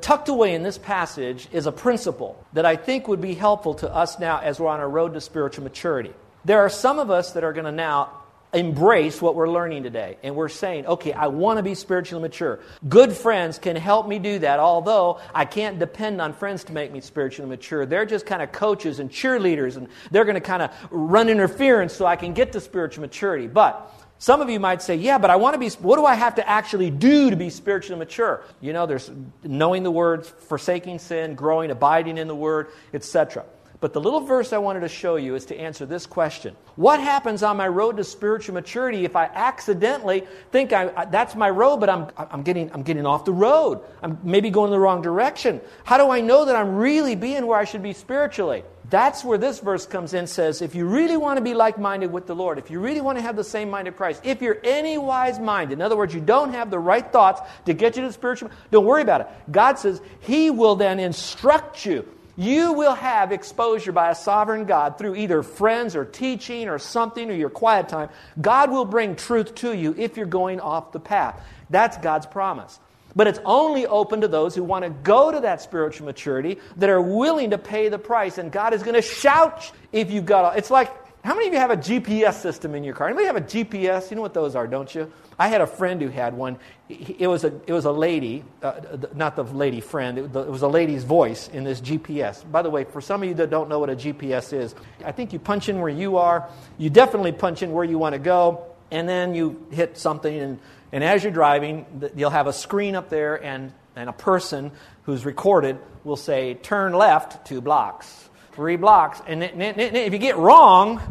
Tucked 0.01 0.29
away 0.29 0.55
in 0.55 0.63
this 0.63 0.77
passage 0.77 1.47
is 1.51 1.67
a 1.67 1.71
principle 1.71 2.43
that 2.53 2.65
I 2.65 2.75
think 2.75 3.07
would 3.07 3.21
be 3.21 3.35
helpful 3.35 3.75
to 3.75 3.93
us 3.93 4.19
now 4.19 4.39
as 4.39 4.59
we're 4.59 4.67
on 4.67 4.79
our 4.79 4.89
road 4.89 5.13
to 5.13 5.21
spiritual 5.21 5.63
maturity. 5.63 6.13
There 6.43 6.59
are 6.59 6.69
some 6.69 6.99
of 6.99 7.11
us 7.11 7.33
that 7.33 7.43
are 7.43 7.53
going 7.53 7.65
to 7.65 7.71
now 7.71 8.22
embrace 8.53 9.21
what 9.21 9.35
we're 9.35 9.49
learning 9.49 9.83
today. 9.83 10.17
And 10.23 10.35
we're 10.35 10.49
saying, 10.49 10.85
okay, 10.85 11.13
I 11.13 11.27
want 11.27 11.57
to 11.57 11.63
be 11.63 11.75
spiritually 11.75 12.21
mature. 12.21 12.59
Good 12.87 13.13
friends 13.13 13.57
can 13.57 13.75
help 13.75 14.07
me 14.07 14.19
do 14.19 14.39
that, 14.39 14.59
although 14.59 15.19
I 15.33 15.45
can't 15.45 15.79
depend 15.79 16.21
on 16.21 16.33
friends 16.33 16.63
to 16.65 16.73
make 16.73 16.91
me 16.91 17.01
spiritually 17.01 17.49
mature. 17.49 17.85
They're 17.85 18.05
just 18.05 18.25
kind 18.25 18.41
of 18.41 18.51
coaches 18.51 18.99
and 18.99 19.09
cheerleaders, 19.09 19.77
and 19.77 19.87
they're 20.11 20.25
going 20.25 20.35
to 20.35 20.41
kind 20.41 20.61
of 20.61 20.71
run 20.91 21.29
interference 21.29 21.93
so 21.93 22.05
I 22.05 22.15
can 22.15 22.33
get 22.33 22.51
to 22.53 22.61
spiritual 22.61 23.01
maturity. 23.01 23.47
But 23.47 23.91
some 24.19 24.39
of 24.39 24.49
you 24.49 24.59
might 24.59 24.81
say, 24.81 24.95
yeah, 24.95 25.17
but 25.17 25.29
I 25.29 25.35
want 25.35 25.55
to 25.55 25.59
be, 25.59 25.69
what 25.69 25.97
do 25.97 26.05
I 26.05 26.15
have 26.15 26.35
to 26.35 26.47
actually 26.47 26.89
do 26.91 27.29
to 27.29 27.35
be 27.35 27.49
spiritually 27.49 27.99
mature? 27.99 28.43
You 28.61 28.71
know, 28.71 28.85
there's 28.85 29.11
knowing 29.43 29.83
the 29.83 29.91
words, 29.91 30.29
forsaking 30.29 30.99
sin, 30.99 31.35
growing, 31.35 31.71
abiding 31.71 32.17
in 32.17 32.27
the 32.27 32.35
word, 32.35 32.67
etc. 32.93 33.43
But 33.83 33.91
the 33.91 33.99
little 33.99 34.21
verse 34.21 34.53
I 34.53 34.59
wanted 34.59 34.79
to 34.79 34.87
show 34.87 35.17
you 35.17 35.35
is 35.35 35.45
to 35.47 35.59
answer 35.59 35.85
this 35.85 36.05
question 36.05 36.55
What 36.77 37.01
happens 37.01 37.43
on 37.43 37.57
my 37.57 37.67
road 37.67 37.97
to 37.97 38.05
spiritual 38.05 38.53
maturity 38.53 39.03
if 39.03 39.17
I 39.17 39.25
accidentally 39.25 40.25
think 40.53 40.71
I, 40.71 41.03
that's 41.03 41.35
my 41.35 41.49
road, 41.49 41.81
but 41.81 41.89
I'm, 41.89 42.07
I'm, 42.15 42.43
getting, 42.43 42.71
I'm 42.71 42.83
getting 42.83 43.05
off 43.05 43.25
the 43.25 43.33
road? 43.33 43.81
I'm 44.01 44.19
maybe 44.23 44.51
going 44.51 44.71
the 44.71 44.79
wrong 44.79 45.01
direction. 45.01 45.59
How 45.83 45.97
do 45.97 46.09
I 46.09 46.21
know 46.21 46.45
that 46.45 46.55
I'm 46.55 46.77
really 46.77 47.17
being 47.17 47.45
where 47.45 47.59
I 47.59 47.65
should 47.65 47.83
be 47.83 47.91
spiritually? 47.91 48.63
That's 48.89 49.21
where 49.21 49.37
this 49.37 49.59
verse 49.59 49.85
comes 49.85 50.13
in 50.13 50.27
says, 50.27 50.61
if 50.61 50.75
you 50.75 50.85
really 50.85 51.17
want 51.17 51.35
to 51.35 51.43
be 51.43 51.53
like 51.53 51.77
minded 51.77 52.09
with 52.09 52.25
the 52.25 52.35
Lord, 52.35 52.59
if 52.59 52.71
you 52.71 52.79
really 52.79 53.01
want 53.01 53.17
to 53.17 53.21
have 53.21 53.35
the 53.35 53.43
same 53.43 53.69
mind 53.69 53.89
of 53.89 53.97
Christ, 53.97 54.21
if 54.23 54.41
you're 54.41 54.59
any 54.63 54.97
wise 54.97 55.39
mind, 55.39 55.73
in 55.73 55.81
other 55.81 55.97
words, 55.97 56.13
you 56.13 56.21
don't 56.21 56.53
have 56.53 56.71
the 56.71 56.79
right 56.79 57.11
thoughts 57.11 57.41
to 57.65 57.73
get 57.73 57.97
you 57.97 58.03
to 58.03 58.13
spiritual, 58.13 58.49
don't 58.71 58.85
worry 58.85 59.01
about 59.01 59.19
it. 59.19 59.27
God 59.51 59.77
says 59.77 59.99
He 60.21 60.51
will 60.51 60.77
then 60.77 61.01
instruct 61.01 61.85
you 61.85 62.07
you 62.35 62.73
will 62.73 62.95
have 62.95 63.31
exposure 63.31 63.91
by 63.91 64.09
a 64.09 64.15
sovereign 64.15 64.65
God 64.65 64.97
through 64.97 65.15
either 65.15 65.43
friends 65.43 65.95
or 65.95 66.05
teaching 66.05 66.67
or 66.67 66.79
something 66.79 67.29
or 67.29 67.33
your 67.33 67.49
quiet 67.49 67.89
time. 67.89 68.09
God 68.41 68.71
will 68.71 68.85
bring 68.85 69.15
truth 69.15 69.53
to 69.55 69.73
you 69.73 69.93
if 69.97 70.17
you're 70.17 70.25
going 70.25 70.59
off 70.59 70.91
the 70.91 70.99
path. 70.99 71.39
That's 71.69 71.97
God's 71.97 72.25
promise. 72.25 72.79
But 73.15 73.27
it's 73.27 73.39
only 73.45 73.85
open 73.85 74.21
to 74.21 74.27
those 74.27 74.55
who 74.55 74.63
want 74.63 74.85
to 74.85 74.89
go 74.89 75.31
to 75.31 75.41
that 75.41 75.61
spiritual 75.61 76.07
maturity 76.07 76.59
that 76.77 76.89
are 76.89 77.01
willing 77.01 77.51
to 77.51 77.59
pay 77.59 77.89
the 77.89 77.99
price. 77.99 78.39
And 78.39 78.51
God 78.51 78.73
is 78.73 78.81
going 78.81 78.95
to 78.95 79.03
shout 79.03 79.71
if 79.91 80.09
you've 80.09 80.25
got. 80.25 80.57
It's 80.57 80.71
like, 80.71 80.91
how 81.23 81.35
many 81.35 81.47
of 81.47 81.53
you 81.53 81.59
have 81.59 81.71
a 81.71 81.77
GPS 81.77 82.33
system 82.41 82.75
in 82.75 82.83
your 82.83 82.93
car? 82.93 83.07
Anybody 83.07 83.27
have 83.27 83.37
a 83.37 83.41
GPS? 83.41 84.09
You 84.09 84.17
know 84.17 84.21
what 84.21 84.33
those 84.33 84.57
are, 84.57 84.67
don't 84.67 84.93
you? 84.93 85.09
I 85.39 85.47
had 85.47 85.61
a 85.61 85.67
friend 85.67 86.01
who 86.01 86.09
had 86.09 86.33
one. 86.33 86.57
It 86.89 87.27
was 87.27 87.45
a, 87.45 87.61
it 87.65 87.71
was 87.71 87.85
a 87.85 87.91
lady, 87.93 88.43
uh, 88.61 88.73
not 89.15 89.37
the 89.37 89.43
lady 89.43 89.79
friend, 89.79 90.17
it 90.17 90.31
was 90.33 90.63
a 90.63 90.67
lady's 90.67 91.05
voice 91.05 91.47
in 91.47 91.63
this 91.63 91.79
GPS. 91.79 92.49
By 92.51 92.61
the 92.61 92.69
way, 92.69 92.83
for 92.83 92.99
some 92.99 93.23
of 93.23 93.29
you 93.29 93.35
that 93.35 93.49
don't 93.49 93.69
know 93.69 93.79
what 93.79 93.89
a 93.89 93.95
GPS 93.95 94.51
is, 94.51 94.75
I 95.05 95.13
think 95.13 95.31
you 95.31 95.39
punch 95.39 95.69
in 95.69 95.79
where 95.79 95.89
you 95.89 96.17
are. 96.17 96.49
You 96.77 96.89
definitely 96.89 97.31
punch 97.31 97.63
in 97.63 97.71
where 97.71 97.85
you 97.85 97.97
want 97.97 98.13
to 98.13 98.19
go, 98.19 98.65
and 98.91 99.07
then 99.07 99.33
you 99.33 99.65
hit 99.71 99.97
something. 99.97 100.37
And, 100.37 100.59
and 100.91 101.05
as 101.05 101.23
you're 101.23 101.31
driving, 101.31 102.11
you'll 102.17 102.31
have 102.31 102.47
a 102.47 102.53
screen 102.53 102.97
up 102.97 103.07
there, 103.07 103.41
and, 103.41 103.71
and 103.95 104.09
a 104.09 104.13
person 104.13 104.71
who's 105.03 105.25
recorded 105.25 105.79
will 106.03 106.17
say, 106.17 106.55
Turn 106.55 106.91
left 106.91 107.47
two 107.47 107.61
blocks, 107.61 108.29
three 108.55 108.75
blocks. 108.75 109.21
And 109.27 109.43
if 109.43 110.13
you 110.13 110.19
get 110.19 110.37
wrong, 110.37 111.01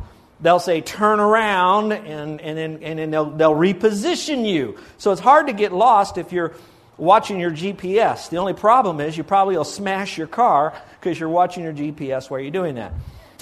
they'll 0.41 0.59
say 0.59 0.81
turn 0.81 1.21
around 1.21 1.93
and, 1.93 2.41
and 2.41 2.59
then, 2.59 2.83
and 2.83 2.99
then 2.99 3.11
they'll, 3.11 3.31
they'll 3.31 3.55
reposition 3.55 4.49
you. 4.49 4.79
So 4.99 5.13
it's 5.13 5.21
hard 5.21 5.47
to 5.49 5.53
get 5.53 5.73
lost 5.73 6.19
if 6.19 6.33
you're 6.33 6.55
watching 6.97 7.39
your 7.39 7.51
GPS. 7.51 8.29
The 8.29 8.37
only 8.37 8.55
problem 8.55 9.01
is 9.01 9.17
you 9.17 9.25
probably 9.25 9.57
will 9.57 9.65
smash 9.65 10.19
your 10.19 10.27
car 10.27 10.75
because 11.01 11.19
you're 11.19 11.29
watching 11.29 11.65
your 11.65 11.73
GPS 11.73 12.31
while 12.31 12.41
you're 12.41 12.51
doing 12.51 12.77
that. 12.77 12.93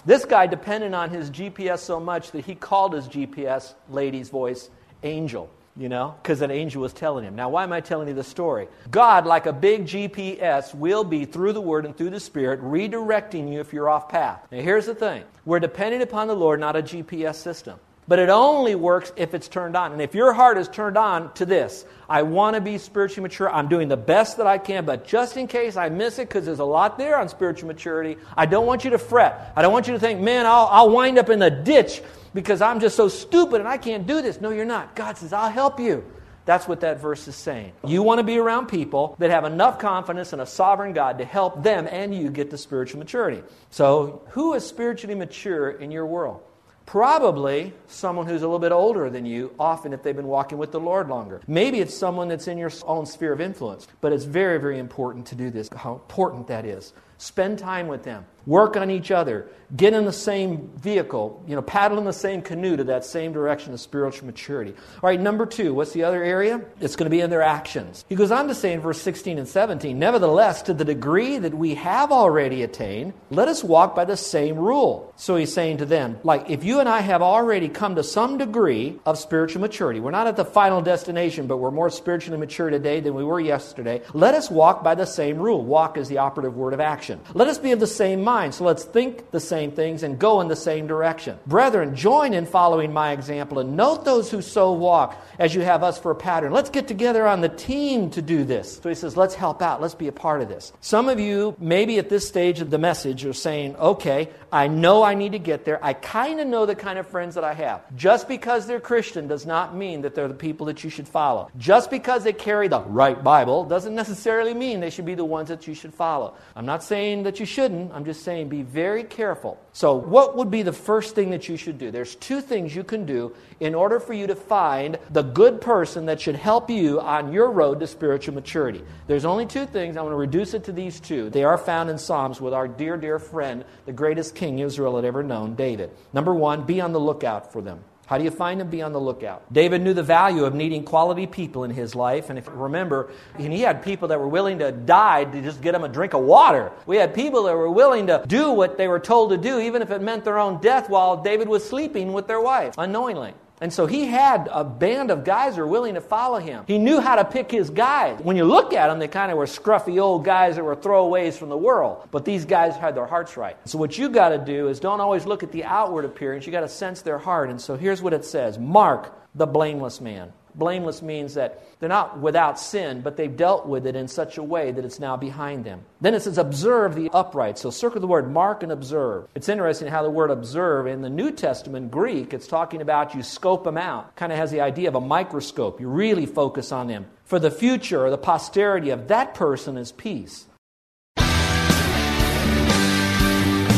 This 0.06 0.24
guy 0.24 0.46
depended 0.46 0.94
on 0.94 1.10
his 1.10 1.30
GPS 1.30 1.80
so 1.80 2.00
much 2.00 2.30
that 2.30 2.44
he 2.44 2.54
called 2.54 2.94
his 2.94 3.06
GPS, 3.06 3.74
lady's 3.90 4.30
voice, 4.30 4.70
angel 5.02 5.50
you 5.76 5.88
know, 5.88 6.14
because 6.22 6.42
an 6.42 6.50
angel 6.50 6.82
was 6.82 6.92
telling 6.92 7.24
him. 7.24 7.36
Now, 7.36 7.48
why 7.48 7.62
am 7.62 7.72
I 7.72 7.80
telling 7.80 8.08
you 8.08 8.14
the 8.14 8.24
story? 8.24 8.68
God, 8.90 9.24
like 9.24 9.46
a 9.46 9.52
big 9.52 9.86
GPS, 9.86 10.74
will 10.74 11.04
be 11.04 11.24
through 11.24 11.52
the 11.52 11.60
Word 11.60 11.86
and 11.86 11.96
through 11.96 12.10
the 12.10 12.20
Spirit 12.20 12.60
redirecting 12.60 13.52
you 13.52 13.60
if 13.60 13.72
you're 13.72 13.88
off 13.88 14.08
path. 14.08 14.46
Now, 14.50 14.60
here's 14.60 14.86
the 14.86 14.94
thing 14.94 15.24
we're 15.44 15.60
depending 15.60 16.02
upon 16.02 16.28
the 16.28 16.34
Lord, 16.34 16.60
not 16.60 16.76
a 16.76 16.82
GPS 16.82 17.36
system. 17.36 17.78
But 18.08 18.18
it 18.18 18.28
only 18.28 18.74
works 18.74 19.12
if 19.14 19.34
it's 19.34 19.46
turned 19.46 19.76
on. 19.76 19.92
And 19.92 20.02
if 20.02 20.16
your 20.16 20.32
heart 20.32 20.58
is 20.58 20.66
turned 20.66 20.98
on 20.98 21.32
to 21.34 21.46
this, 21.46 21.84
I 22.08 22.22
want 22.22 22.56
to 22.56 22.60
be 22.60 22.76
spiritually 22.76 23.22
mature. 23.22 23.48
I'm 23.48 23.68
doing 23.68 23.86
the 23.86 23.96
best 23.96 24.38
that 24.38 24.48
I 24.48 24.58
can, 24.58 24.84
but 24.84 25.06
just 25.06 25.36
in 25.36 25.46
case 25.46 25.76
I 25.76 25.90
miss 25.90 26.18
it, 26.18 26.28
because 26.28 26.44
there's 26.44 26.58
a 26.58 26.64
lot 26.64 26.98
there 26.98 27.16
on 27.16 27.28
spiritual 27.28 27.68
maturity, 27.68 28.16
I 28.36 28.46
don't 28.46 28.66
want 28.66 28.82
you 28.82 28.90
to 28.90 28.98
fret. 28.98 29.52
I 29.54 29.62
don't 29.62 29.72
want 29.72 29.86
you 29.86 29.92
to 29.92 30.00
think, 30.00 30.20
man, 30.20 30.44
I'll, 30.44 30.66
I'll 30.72 30.90
wind 30.90 31.18
up 31.18 31.28
in 31.28 31.38
the 31.38 31.50
ditch 31.50 32.02
because 32.34 32.60
I'm 32.60 32.80
just 32.80 32.96
so 32.96 33.08
stupid 33.08 33.60
and 33.60 33.68
I 33.68 33.78
can't 33.78 34.06
do 34.06 34.22
this. 34.22 34.40
No, 34.40 34.50
you're 34.50 34.64
not. 34.64 34.94
God 34.94 35.16
says, 35.16 35.32
I'll 35.32 35.50
help 35.50 35.80
you. 35.80 36.04
That's 36.44 36.66
what 36.66 36.80
that 36.80 37.00
verse 37.00 37.28
is 37.28 37.36
saying. 37.36 37.72
You 37.84 38.02
want 38.02 38.18
to 38.18 38.24
be 38.24 38.38
around 38.38 38.66
people 38.66 39.14
that 39.18 39.30
have 39.30 39.44
enough 39.44 39.78
confidence 39.78 40.32
in 40.32 40.40
a 40.40 40.46
sovereign 40.46 40.92
God 40.92 41.18
to 41.18 41.24
help 41.24 41.62
them 41.62 41.86
and 41.90 42.14
you 42.14 42.30
get 42.30 42.50
to 42.50 42.58
spiritual 42.58 42.98
maturity. 42.98 43.42
So, 43.70 44.22
who 44.30 44.54
is 44.54 44.66
spiritually 44.66 45.14
mature 45.14 45.70
in 45.70 45.90
your 45.90 46.06
world? 46.06 46.42
Probably 46.86 47.72
someone 47.86 48.26
who's 48.26 48.42
a 48.42 48.46
little 48.46 48.58
bit 48.58 48.72
older 48.72 49.10
than 49.10 49.24
you, 49.24 49.54
often 49.60 49.92
if 49.92 50.02
they've 50.02 50.16
been 50.16 50.26
walking 50.26 50.58
with 50.58 50.72
the 50.72 50.80
Lord 50.80 51.08
longer. 51.08 51.40
Maybe 51.46 51.78
it's 51.78 51.94
someone 51.94 52.26
that's 52.26 52.48
in 52.48 52.58
your 52.58 52.72
own 52.84 53.06
sphere 53.06 53.32
of 53.32 53.40
influence. 53.40 53.86
But 54.00 54.12
it's 54.12 54.24
very, 54.24 54.58
very 54.58 54.80
important 54.80 55.26
to 55.26 55.36
do 55.36 55.50
this, 55.50 55.68
how 55.76 55.92
important 55.92 56.48
that 56.48 56.64
is. 56.64 56.92
Spend 57.20 57.58
time 57.58 57.86
with 57.86 58.02
them. 58.02 58.24
Work 58.46 58.78
on 58.78 58.90
each 58.90 59.10
other. 59.10 59.46
Get 59.76 59.92
in 59.92 60.04
the 60.04 60.12
same 60.12 60.68
vehicle, 60.78 61.44
you 61.46 61.54
know, 61.54 61.62
paddle 61.62 61.98
in 61.98 62.04
the 62.04 62.12
same 62.12 62.42
canoe 62.42 62.76
to 62.76 62.84
that 62.84 63.04
same 63.04 63.32
direction 63.32 63.72
of 63.72 63.80
spiritual 63.80 64.26
maturity. 64.26 64.72
All 64.94 65.08
right, 65.08 65.20
number 65.20 65.46
two, 65.46 65.74
what's 65.74 65.92
the 65.92 66.02
other 66.02 66.24
area? 66.24 66.60
It's 66.80 66.96
going 66.96 67.04
to 67.06 67.10
be 67.10 67.20
in 67.20 67.30
their 67.30 67.42
actions. 67.42 68.04
He 68.08 68.16
goes 68.16 68.32
on 68.32 68.48
to 68.48 68.54
say 68.54 68.72
in 68.72 68.80
verse 68.80 69.00
16 69.00 69.38
and 69.38 69.46
17, 69.46 69.96
Nevertheless, 69.96 70.62
to 70.62 70.74
the 70.74 70.84
degree 70.84 71.38
that 71.38 71.54
we 71.54 71.76
have 71.76 72.10
already 72.10 72.64
attained, 72.64 73.12
let 73.30 73.46
us 73.46 73.62
walk 73.62 73.94
by 73.94 74.04
the 74.04 74.16
same 74.16 74.56
rule. 74.56 75.12
So 75.16 75.36
he's 75.36 75.52
saying 75.52 75.76
to 75.78 75.86
them, 75.86 76.18
like, 76.24 76.50
if 76.50 76.64
you 76.64 76.80
and 76.80 76.88
I 76.88 77.00
have 77.00 77.22
already 77.22 77.68
come 77.68 77.94
to 77.94 78.02
some 78.02 78.38
degree 78.38 78.98
of 79.06 79.18
spiritual 79.18 79.60
maturity, 79.60 80.00
we're 80.00 80.10
not 80.10 80.26
at 80.26 80.36
the 80.36 80.44
final 80.44 80.80
destination, 80.80 81.46
but 81.46 81.58
we're 81.58 81.70
more 81.70 81.90
spiritually 81.90 82.38
mature 82.38 82.70
today 82.70 82.98
than 82.98 83.14
we 83.14 83.22
were 83.22 83.38
yesterday, 83.38 84.02
let 84.14 84.34
us 84.34 84.50
walk 84.50 84.82
by 84.82 84.96
the 84.96 85.06
same 85.06 85.38
rule. 85.38 85.64
Walk 85.64 85.96
is 85.96 86.08
the 86.08 86.18
operative 86.18 86.56
word 86.56 86.72
of 86.72 86.80
action. 86.80 87.09
Let 87.34 87.48
us 87.48 87.58
be 87.58 87.72
of 87.72 87.80
the 87.80 87.86
same 87.86 88.22
mind 88.22 88.30
mind. 88.30 88.54
So 88.54 88.64
let's 88.64 88.84
think 88.84 89.32
the 89.32 89.40
same 89.40 89.72
things 89.72 90.02
and 90.04 90.18
go 90.18 90.40
in 90.40 90.46
the 90.46 90.56
same 90.56 90.86
direction. 90.86 91.36
Brethren, 91.46 91.96
join 91.96 92.32
in 92.32 92.46
following 92.46 92.92
my 92.92 93.10
example 93.10 93.58
and 93.58 93.76
note 93.76 94.04
those 94.04 94.30
who 94.30 94.40
so 94.40 94.72
walk 94.72 95.20
as 95.38 95.52
you 95.54 95.62
have 95.62 95.82
us 95.82 95.98
for 95.98 96.12
a 96.12 96.14
pattern. 96.14 96.52
Let's 96.52 96.70
get 96.70 96.86
together 96.86 97.26
on 97.26 97.40
the 97.40 97.48
team 97.48 98.10
to 98.10 98.22
do 98.22 98.44
this. 98.44 98.78
So 98.82 98.88
he 98.88 98.94
says, 98.94 99.16
let's 99.16 99.34
help 99.34 99.62
out. 99.62 99.80
Let's 99.80 99.96
be 99.96 100.06
a 100.06 100.12
part 100.12 100.42
of 100.42 100.48
this. 100.48 100.72
Some 100.80 101.08
of 101.08 101.18
you, 101.18 101.56
maybe 101.58 101.98
at 101.98 102.08
this 102.08 102.26
stage 102.26 102.60
of 102.60 102.70
the 102.70 102.78
message, 102.78 103.24
are 103.24 103.32
saying, 103.32 103.74
okay, 103.76 104.28
I 104.52 104.68
know 104.68 105.02
I 105.02 105.14
need 105.14 105.32
to 105.32 105.38
get 105.38 105.64
there. 105.64 105.84
I 105.84 105.92
kind 105.92 106.40
of 106.40 106.46
know 106.46 106.66
the 106.66 106.74
kind 106.74 106.98
of 106.98 107.06
friends 107.06 107.34
that 107.34 107.44
I 107.44 107.54
have. 107.54 107.82
Just 107.96 108.28
because 108.28 108.66
they're 108.66 108.80
Christian 108.80 109.26
does 109.26 109.44
not 109.44 109.74
mean 109.74 110.02
that 110.02 110.14
they're 110.14 110.28
the 110.28 110.34
people 110.34 110.66
that 110.66 110.84
you 110.84 110.90
should 110.90 111.08
follow. 111.08 111.50
Just 111.58 111.90
because 111.90 112.22
they 112.22 112.32
carry 112.32 112.68
the 112.68 112.80
right 112.80 113.22
Bible 113.22 113.64
doesn't 113.64 113.94
necessarily 113.94 114.54
mean 114.54 114.78
they 114.78 114.90
should 114.90 115.06
be 115.06 115.16
the 115.16 115.24
ones 115.24 115.48
that 115.48 115.66
you 115.66 115.74
should 115.74 115.94
follow. 115.94 116.34
I'm 116.54 116.66
not 116.66 116.84
saying 116.84 116.99
saying 117.00 117.22
that 117.22 117.40
you 117.40 117.46
shouldn't. 117.46 117.90
I'm 117.94 118.04
just 118.04 118.22
saying 118.24 118.50
be 118.50 118.60
very 118.60 119.04
careful. 119.04 119.58
So, 119.72 119.94
what 119.94 120.36
would 120.36 120.50
be 120.50 120.62
the 120.62 120.72
first 120.72 121.14
thing 121.14 121.30
that 121.30 121.48
you 121.48 121.56
should 121.56 121.78
do? 121.78 121.90
There's 121.90 122.14
two 122.16 122.42
things 122.42 122.76
you 122.76 122.84
can 122.84 123.06
do 123.06 123.34
in 123.58 123.74
order 123.74 123.98
for 123.98 124.12
you 124.12 124.26
to 124.26 124.34
find 124.34 124.98
the 125.08 125.22
good 125.22 125.62
person 125.62 126.04
that 126.06 126.20
should 126.20 126.36
help 126.36 126.68
you 126.68 127.00
on 127.00 127.32
your 127.32 127.50
road 127.50 127.80
to 127.80 127.86
spiritual 127.86 128.34
maturity. 128.34 128.82
There's 129.06 129.24
only 129.24 129.46
two 129.46 129.64
things. 129.64 129.96
I'm 129.96 130.04
going 130.04 130.10
to 130.10 130.16
reduce 130.16 130.52
it 130.52 130.64
to 130.64 130.72
these 130.72 131.00
two. 131.00 131.30
They 131.30 131.42
are 131.42 131.56
found 131.56 131.88
in 131.88 131.96
Psalms 131.96 132.38
with 132.38 132.52
our 132.52 132.68
dear, 132.68 132.98
dear 132.98 133.18
friend, 133.18 133.64
the 133.86 133.92
greatest 133.94 134.34
king 134.34 134.58
Israel 134.58 134.96
had 134.96 135.06
ever 135.06 135.22
known, 135.22 135.54
David. 135.54 135.90
Number 136.12 136.34
one, 136.34 136.66
be 136.66 136.82
on 136.82 136.92
the 136.92 137.00
lookout 137.00 137.50
for 137.50 137.62
them. 137.62 137.80
How 138.10 138.18
do 138.18 138.24
you 138.24 138.32
find 138.32 138.60
them? 138.60 138.68
Be 138.68 138.82
on 138.82 138.92
the 138.92 139.00
lookout. 139.00 139.44
David 139.52 139.82
knew 139.82 139.94
the 139.94 140.02
value 140.02 140.44
of 140.44 140.52
needing 140.52 140.82
quality 140.82 141.28
people 141.28 141.62
in 141.62 141.70
his 141.70 141.94
life. 141.94 142.28
And 142.28 142.36
if 142.36 142.46
you 142.46 142.52
remember, 142.54 143.12
and 143.38 143.52
he 143.52 143.60
had 143.60 143.84
people 143.84 144.08
that 144.08 144.18
were 144.18 144.26
willing 144.26 144.58
to 144.58 144.72
die 144.72 145.22
to 145.22 145.40
just 145.40 145.60
get 145.62 145.76
him 145.76 145.84
a 145.84 145.88
drink 145.88 146.12
of 146.14 146.22
water. 146.22 146.72
We 146.86 146.96
had 146.96 147.14
people 147.14 147.44
that 147.44 147.54
were 147.54 147.70
willing 147.70 148.08
to 148.08 148.24
do 148.26 148.50
what 148.50 148.76
they 148.76 148.88
were 148.88 148.98
told 148.98 149.30
to 149.30 149.36
do, 149.36 149.60
even 149.60 149.80
if 149.80 149.92
it 149.92 150.02
meant 150.02 150.24
their 150.24 150.40
own 150.40 150.60
death 150.60 150.90
while 150.90 151.22
David 151.22 151.48
was 151.48 151.64
sleeping 151.64 152.12
with 152.12 152.26
their 152.26 152.40
wife, 152.40 152.74
unknowingly. 152.78 153.32
And 153.60 153.72
so 153.72 153.86
he 153.86 154.06
had 154.06 154.48
a 154.50 154.64
band 154.64 155.10
of 155.10 155.22
guys 155.22 155.54
who 155.54 155.60
were 155.60 155.66
willing 155.66 155.94
to 155.94 156.00
follow 156.00 156.38
him. 156.38 156.64
He 156.66 156.78
knew 156.78 157.00
how 157.00 157.16
to 157.16 157.24
pick 157.24 157.50
his 157.50 157.68
guys. 157.68 158.18
When 158.22 158.36
you 158.36 158.44
look 158.44 158.72
at 158.72 158.88
them, 158.88 158.98
they 158.98 159.08
kind 159.08 159.30
of 159.30 159.36
were 159.36 159.46
scruffy 159.46 160.00
old 160.00 160.24
guys 160.24 160.56
that 160.56 160.64
were 160.64 160.76
throwaways 160.76 161.34
from 161.34 161.50
the 161.50 161.58
world. 161.58 162.08
But 162.10 162.24
these 162.24 162.46
guys 162.46 162.74
had 162.76 162.94
their 162.94 163.06
hearts 163.06 163.36
right. 163.36 163.56
So 163.66 163.78
what 163.78 163.98
you 163.98 164.08
got 164.08 164.30
to 164.30 164.38
do 164.38 164.68
is 164.68 164.80
don't 164.80 165.00
always 165.00 165.26
look 165.26 165.42
at 165.42 165.52
the 165.52 165.64
outward 165.64 166.06
appearance. 166.06 166.46
You 166.46 166.52
got 166.52 166.60
to 166.60 166.68
sense 166.68 167.02
their 167.02 167.18
heart. 167.18 167.50
And 167.50 167.60
so 167.60 167.76
here's 167.76 168.00
what 168.00 168.14
it 168.14 168.24
says 168.24 168.58
Mark 168.58 169.14
the 169.34 169.46
blameless 169.46 170.00
man. 170.00 170.32
Blameless 170.54 171.02
means 171.02 171.34
that 171.34 171.62
they're 171.78 171.88
not 171.88 172.18
without 172.18 172.58
sin, 172.58 173.00
but 173.00 173.16
they've 173.16 173.36
dealt 173.36 173.66
with 173.66 173.86
it 173.86 173.96
in 173.96 174.08
such 174.08 174.38
a 174.38 174.42
way 174.42 174.70
that 174.72 174.84
it's 174.84 175.00
now 175.00 175.16
behind 175.16 175.64
them. 175.64 175.82
Then 176.00 176.14
it 176.14 176.22
says, 176.22 176.38
observe 176.38 176.94
the 176.94 177.10
upright. 177.12 177.58
So 177.58 177.70
circle 177.70 178.00
the 178.00 178.06
word 178.06 178.30
mark 178.30 178.62
and 178.62 178.72
observe. 178.72 179.28
It's 179.34 179.48
interesting 179.48 179.88
how 179.88 180.02
the 180.02 180.10
word 180.10 180.30
observe 180.30 180.86
in 180.86 181.02
the 181.02 181.10
New 181.10 181.30
Testament 181.30 181.90
Greek, 181.90 182.34
it's 182.34 182.46
talking 182.46 182.82
about 182.82 183.14
you 183.14 183.22
scope 183.22 183.64
them 183.64 183.78
out. 183.78 184.16
Kind 184.16 184.32
of 184.32 184.38
has 184.38 184.50
the 184.50 184.60
idea 184.60 184.88
of 184.88 184.94
a 184.94 185.00
microscope. 185.00 185.80
You 185.80 185.88
really 185.88 186.26
focus 186.26 186.72
on 186.72 186.88
them. 186.88 187.06
For 187.24 187.38
the 187.38 187.50
future 187.50 188.04
or 188.04 188.10
the 188.10 188.18
posterity 188.18 188.90
of 188.90 189.08
that 189.08 189.34
person 189.34 189.76
is 189.76 189.92
peace. 189.92 190.46